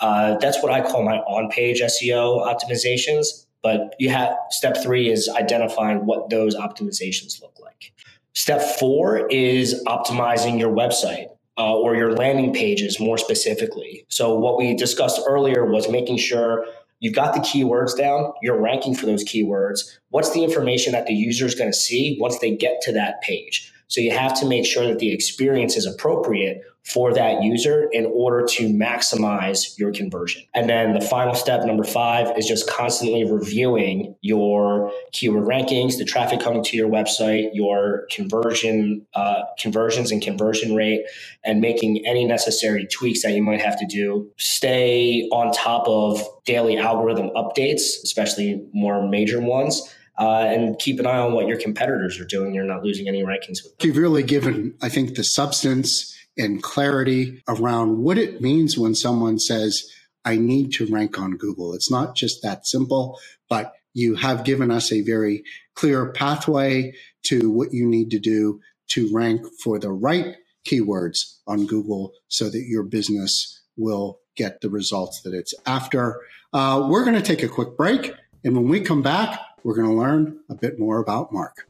Uh, 0.00 0.36
that's 0.38 0.62
what 0.62 0.72
I 0.72 0.80
call 0.80 1.04
my 1.04 1.18
on 1.18 1.50
page 1.50 1.80
SEO 1.80 2.44
optimizations. 2.46 3.46
But 3.62 3.94
you 3.98 4.10
have 4.10 4.36
step 4.50 4.76
three 4.82 5.10
is 5.10 5.28
identifying 5.28 6.04
what 6.04 6.28
those 6.28 6.54
optimizations 6.54 7.40
look 7.40 7.58
like. 7.60 7.92
Step 8.34 8.60
four 8.78 9.26
is 9.28 9.82
optimizing 9.86 10.58
your 10.58 10.70
website. 10.70 11.28
Uh, 11.56 11.72
or 11.72 11.94
your 11.94 12.16
landing 12.16 12.52
pages 12.52 12.98
more 12.98 13.16
specifically. 13.16 14.04
So, 14.08 14.34
what 14.34 14.58
we 14.58 14.74
discussed 14.74 15.20
earlier 15.24 15.64
was 15.64 15.88
making 15.88 16.18
sure 16.18 16.66
you've 16.98 17.14
got 17.14 17.32
the 17.32 17.38
keywords 17.38 17.96
down, 17.96 18.32
you're 18.42 18.60
ranking 18.60 18.92
for 18.92 19.06
those 19.06 19.24
keywords. 19.24 19.82
What's 20.10 20.32
the 20.32 20.42
information 20.42 20.92
that 20.94 21.06
the 21.06 21.14
user 21.14 21.46
is 21.46 21.54
going 21.54 21.70
to 21.70 21.76
see 21.76 22.16
once 22.20 22.40
they 22.40 22.56
get 22.56 22.80
to 22.82 22.92
that 22.94 23.20
page? 23.22 23.72
So, 23.86 24.00
you 24.00 24.10
have 24.10 24.38
to 24.40 24.46
make 24.46 24.66
sure 24.66 24.84
that 24.88 24.98
the 24.98 25.12
experience 25.12 25.76
is 25.76 25.86
appropriate 25.86 26.62
for 26.84 27.14
that 27.14 27.42
user 27.42 27.88
in 27.92 28.04
order 28.04 28.44
to 28.46 28.68
maximize 28.68 29.78
your 29.78 29.90
conversion. 29.90 30.42
And 30.52 30.68
then 30.68 30.92
the 30.92 31.00
final 31.00 31.34
step, 31.34 31.64
number 31.64 31.82
five, 31.82 32.36
is 32.36 32.46
just 32.46 32.68
constantly 32.68 33.24
reviewing 33.24 34.14
your 34.20 34.92
keyword 35.12 35.44
rankings, 35.46 35.96
the 35.96 36.04
traffic 36.04 36.40
coming 36.40 36.62
to 36.62 36.76
your 36.76 36.88
website, 36.88 37.50
your 37.54 38.06
conversion, 38.10 39.06
uh, 39.14 39.42
conversions 39.58 40.12
and 40.12 40.20
conversion 40.20 40.74
rate, 40.74 41.06
and 41.42 41.62
making 41.62 42.06
any 42.06 42.26
necessary 42.26 42.86
tweaks 42.86 43.22
that 43.22 43.32
you 43.32 43.42
might 43.42 43.62
have 43.62 43.78
to 43.78 43.86
do. 43.86 44.30
Stay 44.36 45.26
on 45.32 45.52
top 45.52 45.88
of 45.88 46.22
daily 46.44 46.76
algorithm 46.76 47.30
updates, 47.30 48.02
especially 48.02 48.62
more 48.74 49.08
major 49.08 49.40
ones. 49.40 49.82
Uh, 50.16 50.44
and 50.46 50.78
keep 50.78 51.00
an 51.00 51.08
eye 51.08 51.18
on 51.18 51.32
what 51.32 51.48
your 51.48 51.58
competitors 51.58 52.20
are 52.20 52.24
doing. 52.24 52.54
You're 52.54 52.62
not 52.62 52.84
losing 52.84 53.08
any 53.08 53.24
rankings. 53.24 53.58
You've 53.82 53.96
really 53.96 54.22
given, 54.22 54.74
I 54.80 54.88
think, 54.88 55.16
the 55.16 55.24
substance 55.24 56.13
and 56.36 56.62
clarity 56.62 57.42
around 57.48 57.98
what 57.98 58.18
it 58.18 58.40
means 58.40 58.76
when 58.76 58.94
someone 58.94 59.38
says, 59.38 59.90
I 60.24 60.36
need 60.36 60.72
to 60.74 60.86
rank 60.86 61.18
on 61.18 61.36
Google. 61.36 61.74
It's 61.74 61.90
not 61.90 62.16
just 62.16 62.42
that 62.42 62.66
simple, 62.66 63.20
but 63.48 63.74
you 63.92 64.16
have 64.16 64.44
given 64.44 64.70
us 64.70 64.90
a 64.90 65.02
very 65.02 65.44
clear 65.74 66.12
pathway 66.12 66.94
to 67.26 67.50
what 67.50 67.72
you 67.72 67.86
need 67.86 68.10
to 68.10 68.18
do 68.18 68.60
to 68.88 69.14
rank 69.14 69.42
for 69.62 69.78
the 69.78 69.90
right 69.90 70.36
keywords 70.66 71.38
on 71.46 71.66
Google 71.66 72.12
so 72.28 72.50
that 72.50 72.64
your 72.66 72.82
business 72.82 73.62
will 73.76 74.20
get 74.36 74.60
the 74.60 74.70
results 74.70 75.22
that 75.22 75.34
it's 75.34 75.54
after. 75.66 76.20
Uh, 76.52 76.86
we're 76.90 77.04
going 77.04 77.16
to 77.16 77.22
take 77.22 77.42
a 77.42 77.48
quick 77.48 77.76
break. 77.76 78.12
And 78.44 78.54
when 78.54 78.68
we 78.68 78.80
come 78.80 79.02
back, 79.02 79.40
we're 79.62 79.74
going 79.74 79.88
to 79.88 79.96
learn 79.96 80.40
a 80.50 80.54
bit 80.54 80.78
more 80.78 80.98
about 80.98 81.32
Mark. 81.32 81.68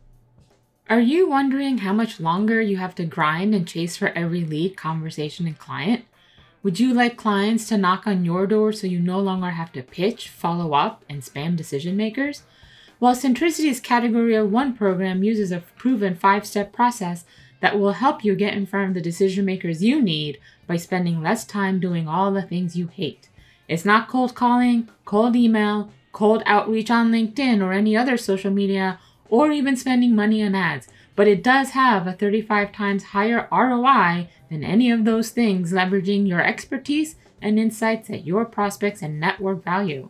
Are 0.91 1.01
you 1.01 1.27
wondering 1.27 1.79
how 1.79 1.95
much 1.95 2.21
longer 2.21 2.61
you 2.61 2.77
have 2.77 2.95
to 2.97 3.07
grind 3.07 3.55
and 3.55 3.67
chase 3.67 3.97
for 3.97 4.09
every 4.09 4.45
lead, 4.45 4.77
conversation, 4.77 5.47
and 5.47 5.59
client? 5.59 6.05
Would 6.63 6.79
you 6.79 6.93
like 6.93 7.17
clients 7.17 7.67
to 7.69 7.79
knock 7.79 8.07
on 8.07 8.27
your 8.27 8.47
door 8.47 8.71
so 8.71 8.87
you 8.87 9.01
no 9.01 9.19
longer 9.19 9.53
have 9.53 9.73
to 9.73 9.83
pitch, 9.83 10.29
follow 10.29 10.75
up, 10.75 11.03
and 11.09 11.23
spam 11.23 11.57
decision 11.57 11.97
makers? 11.97 12.43
Well, 13.01 13.15
Centricity's 13.15 13.81
Category 13.81 14.35
of 14.35 14.53
One 14.53 14.77
program 14.77 15.23
uses 15.25 15.51
a 15.51 15.65
proven 15.79 16.15
five 16.17 16.47
step 16.47 16.71
process 16.71 17.25
that 17.61 17.79
will 17.79 17.93
help 17.93 18.23
you 18.23 18.35
get 18.35 18.53
in 18.53 18.67
front 18.67 18.89
of 18.89 18.95
the 18.95 19.01
decision 19.01 19.47
makers 19.47 19.83
you 19.83 20.03
need 20.03 20.39
by 20.67 20.77
spending 20.77 21.23
less 21.23 21.47
time 21.47 21.81
doing 21.81 22.07
all 22.07 22.31
the 22.31 22.43
things 22.43 22.77
you 22.77 22.89
hate. 22.89 23.31
It's 23.69 23.87
not 23.87 24.09
cold 24.09 24.35
calling, 24.35 24.91
cold 25.07 25.35
email, 25.35 25.91
cold 26.13 26.43
outreach 26.45 26.91
on 26.91 27.11
LinkedIn 27.11 27.63
or 27.63 27.73
any 27.73 27.97
other 27.97 28.19
social 28.19 28.51
media 28.51 28.99
or 29.35 29.51
even 29.51 29.75
spending 29.75 30.15
money 30.15 30.45
on 30.45 30.55
ads, 30.55 30.87
but 31.17 31.27
it 31.27 31.43
does 31.43 31.71
have 31.71 32.07
a 32.07 32.13
35 32.13 32.71
times 32.71 33.03
higher 33.03 33.49
ROI 33.51 34.29
than 34.49 34.63
any 34.63 34.93
of 34.93 35.05
those 35.05 35.31
things, 35.31 35.73
leveraging 35.73 36.29
your 36.29 36.41
expertise 36.41 37.17
and 37.43 37.59
insights 37.59 38.09
at 38.11 38.25
your 38.25 38.45
prospects 38.45 39.03
and 39.03 39.19
network 39.19 39.65
value. 39.65 40.09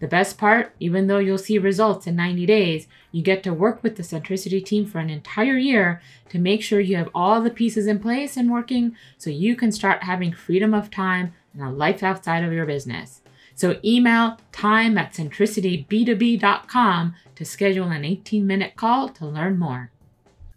The 0.00 0.08
best 0.08 0.38
part, 0.38 0.74
even 0.80 1.06
though 1.06 1.18
you'll 1.18 1.36
see 1.36 1.58
results 1.58 2.06
in 2.06 2.16
90 2.16 2.46
days, 2.46 2.88
you 3.12 3.22
get 3.22 3.42
to 3.42 3.52
work 3.52 3.82
with 3.82 3.96
the 3.96 4.02
Centricity 4.02 4.64
team 4.64 4.86
for 4.86 5.00
an 5.00 5.10
entire 5.10 5.58
year 5.58 6.00
to 6.30 6.38
make 6.38 6.62
sure 6.62 6.80
you 6.80 6.96
have 6.96 7.10
all 7.14 7.42
the 7.42 7.50
pieces 7.50 7.86
in 7.86 7.98
place 7.98 8.38
and 8.38 8.50
working 8.50 8.96
so 9.18 9.28
you 9.28 9.54
can 9.54 9.70
start 9.70 10.04
having 10.04 10.32
freedom 10.32 10.72
of 10.72 10.90
time 10.90 11.34
and 11.52 11.62
a 11.62 11.68
life 11.68 12.02
outside 12.02 12.42
of 12.42 12.54
your 12.54 12.64
business. 12.64 13.21
So 13.62 13.78
email 13.84 14.38
time 14.50 14.98
at 14.98 15.12
centricityb2b.com 15.12 17.14
to 17.36 17.44
schedule 17.44 17.90
an 17.90 18.04
18 18.04 18.44
minute 18.44 18.74
call 18.74 19.08
to 19.10 19.24
learn 19.24 19.56
more. 19.56 19.92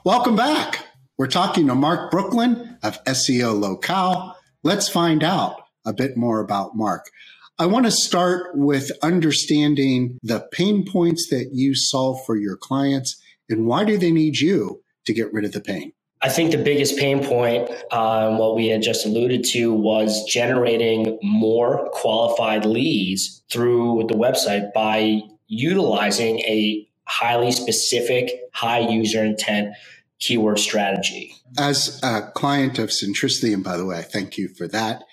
Welcome 0.03 0.35
back. 0.35 0.87
We're 1.15 1.27
talking 1.27 1.67
to 1.67 1.75
Mark 1.75 2.09
Brooklyn 2.09 2.79
of 2.81 3.03
SEO 3.03 3.59
Locale. 3.59 4.35
Let's 4.63 4.89
find 4.89 5.23
out 5.23 5.57
a 5.85 5.93
bit 5.93 6.17
more 6.17 6.39
about 6.39 6.75
Mark. 6.75 7.11
I 7.59 7.67
want 7.67 7.85
to 7.85 7.91
start 7.91 8.57
with 8.57 8.91
understanding 9.03 10.17
the 10.23 10.47
pain 10.51 10.83
points 10.83 11.29
that 11.29 11.51
you 11.53 11.75
solve 11.75 12.25
for 12.25 12.35
your 12.35 12.57
clients 12.57 13.21
and 13.47 13.67
why 13.67 13.83
do 13.83 13.99
they 13.99 14.11
need 14.11 14.39
you 14.39 14.81
to 15.05 15.13
get 15.13 15.31
rid 15.31 15.45
of 15.45 15.51
the 15.51 15.61
pain? 15.61 15.93
I 16.25 16.29
think 16.29 16.49
the 16.49 16.57
biggest 16.57 16.97
pain 16.97 17.23
point, 17.23 17.69
um, 17.91 18.39
what 18.39 18.55
we 18.55 18.69
had 18.69 18.81
just 18.81 19.05
alluded 19.05 19.43
to, 19.49 19.71
was 19.71 20.25
generating 20.25 21.19
more 21.21 21.87
qualified 21.91 22.65
leads 22.65 23.43
through 23.51 24.07
the 24.09 24.15
website 24.15 24.73
by 24.73 25.21
utilizing 25.45 26.39
a 26.39 26.89
highly 27.05 27.51
specific, 27.51 28.31
high 28.53 28.79
user 28.79 29.23
intent 29.23 29.75
keyword 30.17 30.57
strategy. 30.57 31.35
As 31.59 31.99
a 32.01 32.31
client 32.33 32.79
of 32.79 32.89
Centricity, 32.89 33.53
and 33.53 33.63
by 33.63 33.77
the 33.77 33.85
way, 33.85 33.99
I 33.99 34.01
thank 34.01 34.35
you 34.35 34.47
for 34.47 34.67
that, 34.69 35.03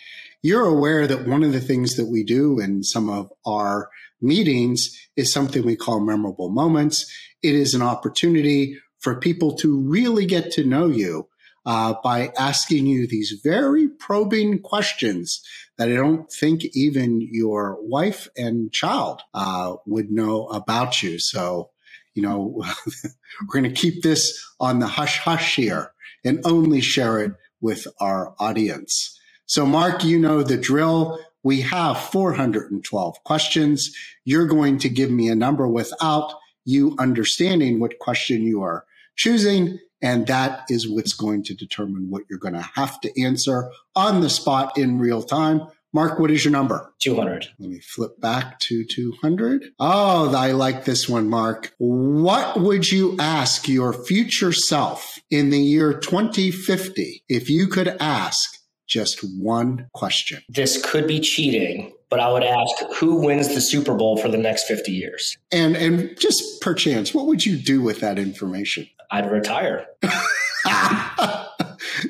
you're 0.40 0.64
aware 0.64 1.06
that 1.06 1.28
one 1.28 1.42
of 1.42 1.52
the 1.52 1.60
things 1.60 1.96
that 1.96 2.06
we 2.06 2.24
do 2.24 2.58
in 2.58 2.82
some 2.82 3.10
of 3.10 3.30
our 3.44 3.90
meetings 4.22 4.98
is 5.16 5.30
something 5.30 5.62
we 5.62 5.76
call 5.76 6.00
memorable 6.00 6.48
moments. 6.48 7.04
It 7.42 7.54
is 7.54 7.74
an 7.74 7.82
opportunity 7.82 8.78
for 9.02 9.16
people 9.16 9.56
to 9.56 9.78
really 9.80 10.24
get 10.24 10.52
to 10.52 10.64
know 10.64 10.86
you 10.86 11.28
uh, 11.66 11.94
by 12.02 12.32
asking 12.38 12.86
you 12.86 13.06
these 13.06 13.40
very 13.44 13.88
probing 13.88 14.60
questions 14.60 15.42
that 15.76 15.88
I 15.88 15.94
don't 15.94 16.30
think 16.30 16.64
even 16.74 17.20
your 17.30 17.78
wife 17.80 18.28
and 18.36 18.72
child 18.72 19.22
uh, 19.34 19.74
would 19.86 20.10
know 20.10 20.46
about 20.46 21.02
you. 21.02 21.18
So, 21.18 21.70
you 22.14 22.22
know, 22.22 22.62
we're 22.86 23.60
going 23.60 23.64
to 23.64 23.80
keep 23.80 24.02
this 24.02 24.40
on 24.60 24.78
the 24.78 24.86
hush 24.86 25.18
hush 25.18 25.56
here 25.56 25.92
and 26.24 26.40
only 26.44 26.80
share 26.80 27.20
it 27.20 27.32
with 27.60 27.86
our 28.00 28.34
audience. 28.38 29.18
So, 29.46 29.66
Mark, 29.66 30.04
you 30.04 30.18
know 30.18 30.42
the 30.42 30.56
drill. 30.56 31.18
We 31.42 31.62
have 31.62 31.98
412 31.98 33.24
questions. 33.24 33.92
You're 34.24 34.46
going 34.46 34.78
to 34.78 34.88
give 34.88 35.10
me 35.10 35.28
a 35.28 35.34
number 35.34 35.66
without 35.66 36.34
you 36.64 36.94
understanding 37.00 37.80
what 37.80 37.98
question 37.98 38.42
you 38.42 38.62
are 38.62 38.84
choosing. 39.16 39.78
And 40.00 40.26
that 40.26 40.64
is 40.68 40.88
what's 40.88 41.12
going 41.12 41.44
to 41.44 41.54
determine 41.54 42.10
what 42.10 42.22
you're 42.28 42.38
going 42.38 42.54
to 42.54 42.68
have 42.74 43.00
to 43.02 43.22
answer 43.22 43.70
on 43.94 44.20
the 44.20 44.30
spot 44.30 44.76
in 44.76 44.98
real 44.98 45.22
time 45.22 45.68
Mark, 45.94 46.18
what 46.18 46.30
is 46.30 46.42
your 46.42 46.52
number? 46.52 46.90
200. 47.00 47.48
Let 47.58 47.68
me 47.68 47.78
flip 47.80 48.18
back 48.18 48.58
to 48.60 48.84
200. 48.84 49.72
Oh, 49.78 50.34
I 50.34 50.52
like 50.52 50.86
this 50.86 51.06
one, 51.06 51.28
Mark. 51.28 51.74
What 51.76 52.60
would 52.60 52.90
you 52.90 53.16
ask 53.18 53.68
your 53.68 53.92
future 53.92 54.52
self 54.52 55.18
in 55.30 55.50
the 55.50 55.58
year 55.58 55.92
2050 55.92 57.24
if 57.28 57.50
you 57.50 57.66
could 57.66 57.88
ask 58.00 58.58
just 58.88 59.20
one 59.38 59.88
question? 59.92 60.42
This 60.48 60.82
could 60.82 61.06
be 61.06 61.20
cheating, 61.20 61.92
but 62.08 62.20
I 62.20 62.32
would 62.32 62.44
ask 62.44 62.74
who 62.94 63.16
wins 63.16 63.48
the 63.48 63.60
Super 63.60 63.94
Bowl 63.94 64.16
for 64.16 64.28
the 64.28 64.38
next 64.38 64.64
50 64.64 64.92
years? 64.92 65.36
And 65.52 65.76
and 65.76 66.18
just 66.18 66.62
perchance, 66.62 67.12
what 67.12 67.26
would 67.26 67.44
you 67.44 67.56
do 67.56 67.82
with 67.82 68.00
that 68.00 68.18
information? 68.18 68.88
I'd 69.12 69.30
retire. 69.30 69.86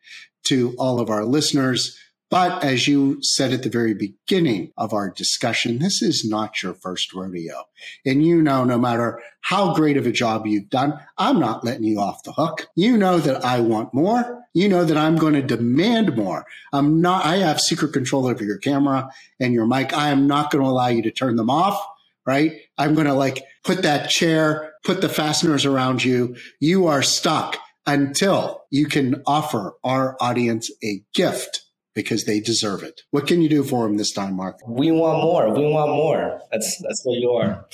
to 0.44 0.74
all 0.78 1.00
of 1.00 1.10
our 1.10 1.24
listeners. 1.24 1.98
But 2.28 2.64
as 2.64 2.88
you 2.88 3.18
said 3.22 3.52
at 3.52 3.62
the 3.62 3.70
very 3.70 3.94
beginning 3.94 4.72
of 4.76 4.92
our 4.92 5.10
discussion, 5.10 5.78
this 5.78 6.02
is 6.02 6.24
not 6.28 6.60
your 6.60 6.74
first 6.74 7.14
rodeo. 7.14 7.64
And 8.04 8.24
you 8.26 8.42
know, 8.42 8.64
no 8.64 8.78
matter 8.78 9.22
how 9.42 9.74
great 9.74 9.96
of 9.96 10.06
a 10.06 10.12
job 10.12 10.44
you've 10.44 10.68
done, 10.68 10.98
I'm 11.18 11.38
not 11.38 11.62
letting 11.62 11.84
you 11.84 12.00
off 12.00 12.24
the 12.24 12.32
hook. 12.32 12.66
You 12.74 12.96
know 12.96 13.18
that 13.18 13.44
I 13.44 13.60
want 13.60 13.94
more. 13.94 14.44
You 14.54 14.68
know 14.68 14.84
that 14.84 14.96
I'm 14.96 15.16
going 15.16 15.34
to 15.34 15.42
demand 15.42 16.16
more. 16.16 16.46
I'm 16.72 17.00
not, 17.00 17.24
I 17.24 17.36
have 17.36 17.60
secret 17.60 17.92
control 17.92 18.26
over 18.26 18.42
your 18.42 18.58
camera 18.58 19.08
and 19.38 19.52
your 19.52 19.66
mic. 19.66 19.96
I 19.96 20.08
am 20.08 20.26
not 20.26 20.50
going 20.50 20.64
to 20.64 20.70
allow 20.70 20.88
you 20.88 21.02
to 21.02 21.12
turn 21.12 21.36
them 21.36 21.50
off, 21.50 21.80
right? 22.26 22.52
I'm 22.78 22.94
going 22.94 23.06
to 23.06 23.14
like 23.14 23.44
put 23.64 23.82
that 23.82 24.10
chair, 24.10 24.72
put 24.84 25.00
the 25.00 25.08
fasteners 25.08 25.64
around 25.64 26.04
you. 26.04 26.36
You 26.60 26.86
are 26.86 27.02
stuck 27.02 27.58
until 27.86 28.62
you 28.70 28.86
can 28.86 29.22
offer 29.26 29.74
our 29.84 30.16
audience 30.20 30.70
a 30.84 31.02
gift 31.14 31.62
because 31.94 32.24
they 32.24 32.40
deserve 32.40 32.82
it. 32.82 33.02
What 33.10 33.26
can 33.26 33.42
you 33.42 33.48
do 33.48 33.64
for 33.64 33.84
them 33.86 33.96
this 33.96 34.12
time, 34.12 34.36
Mark? 34.36 34.58
We 34.66 34.90
want 34.92 35.22
more. 35.22 35.50
We 35.54 35.66
want 35.66 35.90
more. 35.90 36.40
That's 36.52 36.78
that's 36.82 37.02
what 37.04 37.18
you 37.18 37.30
are. 37.32 37.66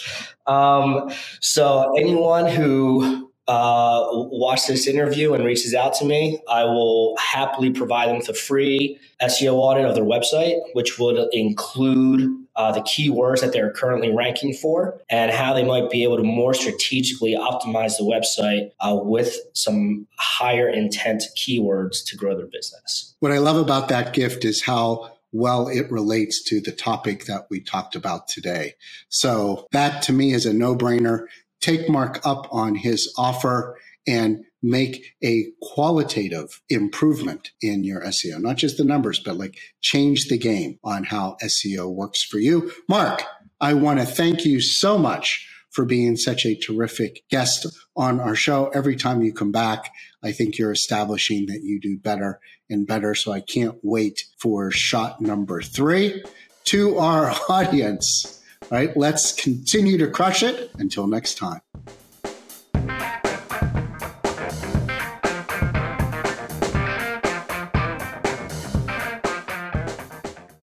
Um, 0.46 1.10
so 1.40 1.94
anyone 1.98 2.48
who 2.48 3.30
uh, 3.48 4.02
watch 4.12 4.66
this 4.66 4.86
interview 4.86 5.34
and 5.34 5.44
reaches 5.44 5.74
out 5.74 5.94
to 5.94 6.04
me, 6.04 6.40
I 6.48 6.64
will 6.64 7.16
happily 7.18 7.70
provide 7.70 8.08
them 8.10 8.18
with 8.18 8.28
a 8.28 8.34
free 8.34 8.98
SEO 9.22 9.54
audit 9.54 9.84
of 9.86 9.94
their 9.94 10.04
website, 10.04 10.60
which 10.74 10.98
would 10.98 11.18
include 11.32 12.30
uh, 12.56 12.72
the 12.72 12.80
keywords 12.80 13.40
that 13.40 13.52
they're 13.52 13.72
currently 13.72 14.14
ranking 14.14 14.52
for 14.52 15.00
and 15.08 15.30
how 15.30 15.54
they 15.54 15.64
might 15.64 15.90
be 15.90 16.02
able 16.02 16.16
to 16.16 16.22
more 16.22 16.54
strategically 16.54 17.34
optimize 17.34 17.96
the 17.96 18.04
website 18.04 18.70
uh, 18.80 18.94
with 18.94 19.36
some 19.54 20.06
higher 20.18 20.68
intent 20.68 21.22
keywords 21.36 22.04
to 22.04 22.16
grow 22.16 22.36
their 22.36 22.46
business. 22.46 23.14
What 23.20 23.32
I 23.32 23.38
love 23.38 23.56
about 23.56 23.88
that 23.88 24.12
gift 24.12 24.44
is 24.44 24.62
how 24.62 25.12
well 25.32 25.68
it 25.68 25.90
relates 25.90 26.42
to 26.44 26.60
the 26.60 26.72
topic 26.72 27.24
that 27.24 27.46
we 27.48 27.60
talked 27.60 27.96
about 27.96 28.28
today. 28.28 28.74
So 29.08 29.66
that 29.72 30.02
to 30.02 30.12
me 30.12 30.32
is 30.32 30.44
a 30.44 30.52
no 30.52 30.76
brainer 30.76 31.26
take 31.60 31.88
Mark 31.88 32.20
up 32.24 32.48
on 32.50 32.74
his 32.74 33.12
offer 33.16 33.78
and 34.06 34.44
make 34.62 35.14
a 35.24 35.46
qualitative 35.60 36.60
improvement 36.68 37.50
in 37.60 37.84
your 37.84 38.00
SEO, 38.02 38.40
not 38.40 38.56
just 38.56 38.76
the 38.76 38.84
numbers, 38.84 39.18
but 39.18 39.36
like 39.36 39.56
change 39.80 40.28
the 40.28 40.38
game 40.38 40.78
on 40.84 41.04
how 41.04 41.36
SEO 41.42 41.92
works 41.92 42.22
for 42.22 42.38
you. 42.38 42.70
Mark, 42.88 43.24
I 43.60 43.74
want 43.74 44.00
to 44.00 44.06
thank 44.06 44.44
you 44.44 44.60
so 44.60 44.98
much 44.98 45.48
for 45.70 45.84
being 45.84 46.16
such 46.16 46.44
a 46.44 46.54
terrific 46.54 47.22
guest 47.30 47.66
on 47.96 48.20
our 48.20 48.34
show. 48.34 48.68
Every 48.68 48.94
time 48.94 49.22
you 49.22 49.32
come 49.32 49.52
back, 49.52 49.90
I 50.22 50.32
think 50.32 50.58
you're 50.58 50.72
establishing 50.72 51.46
that 51.46 51.62
you 51.62 51.80
do 51.80 51.98
better 51.98 52.40
and 52.68 52.86
better. 52.86 53.14
So 53.14 53.32
I 53.32 53.40
can't 53.40 53.78
wait 53.82 54.24
for 54.38 54.70
shot 54.70 55.20
number 55.20 55.62
three 55.62 56.22
to 56.64 56.98
our 56.98 57.34
audience 57.48 58.38
right? 58.70 58.96
Let's 58.96 59.32
continue 59.32 59.98
to 59.98 60.08
crush 60.08 60.42
it. 60.42 60.70
Until 60.78 61.06
next 61.06 61.36
time. 61.36 61.60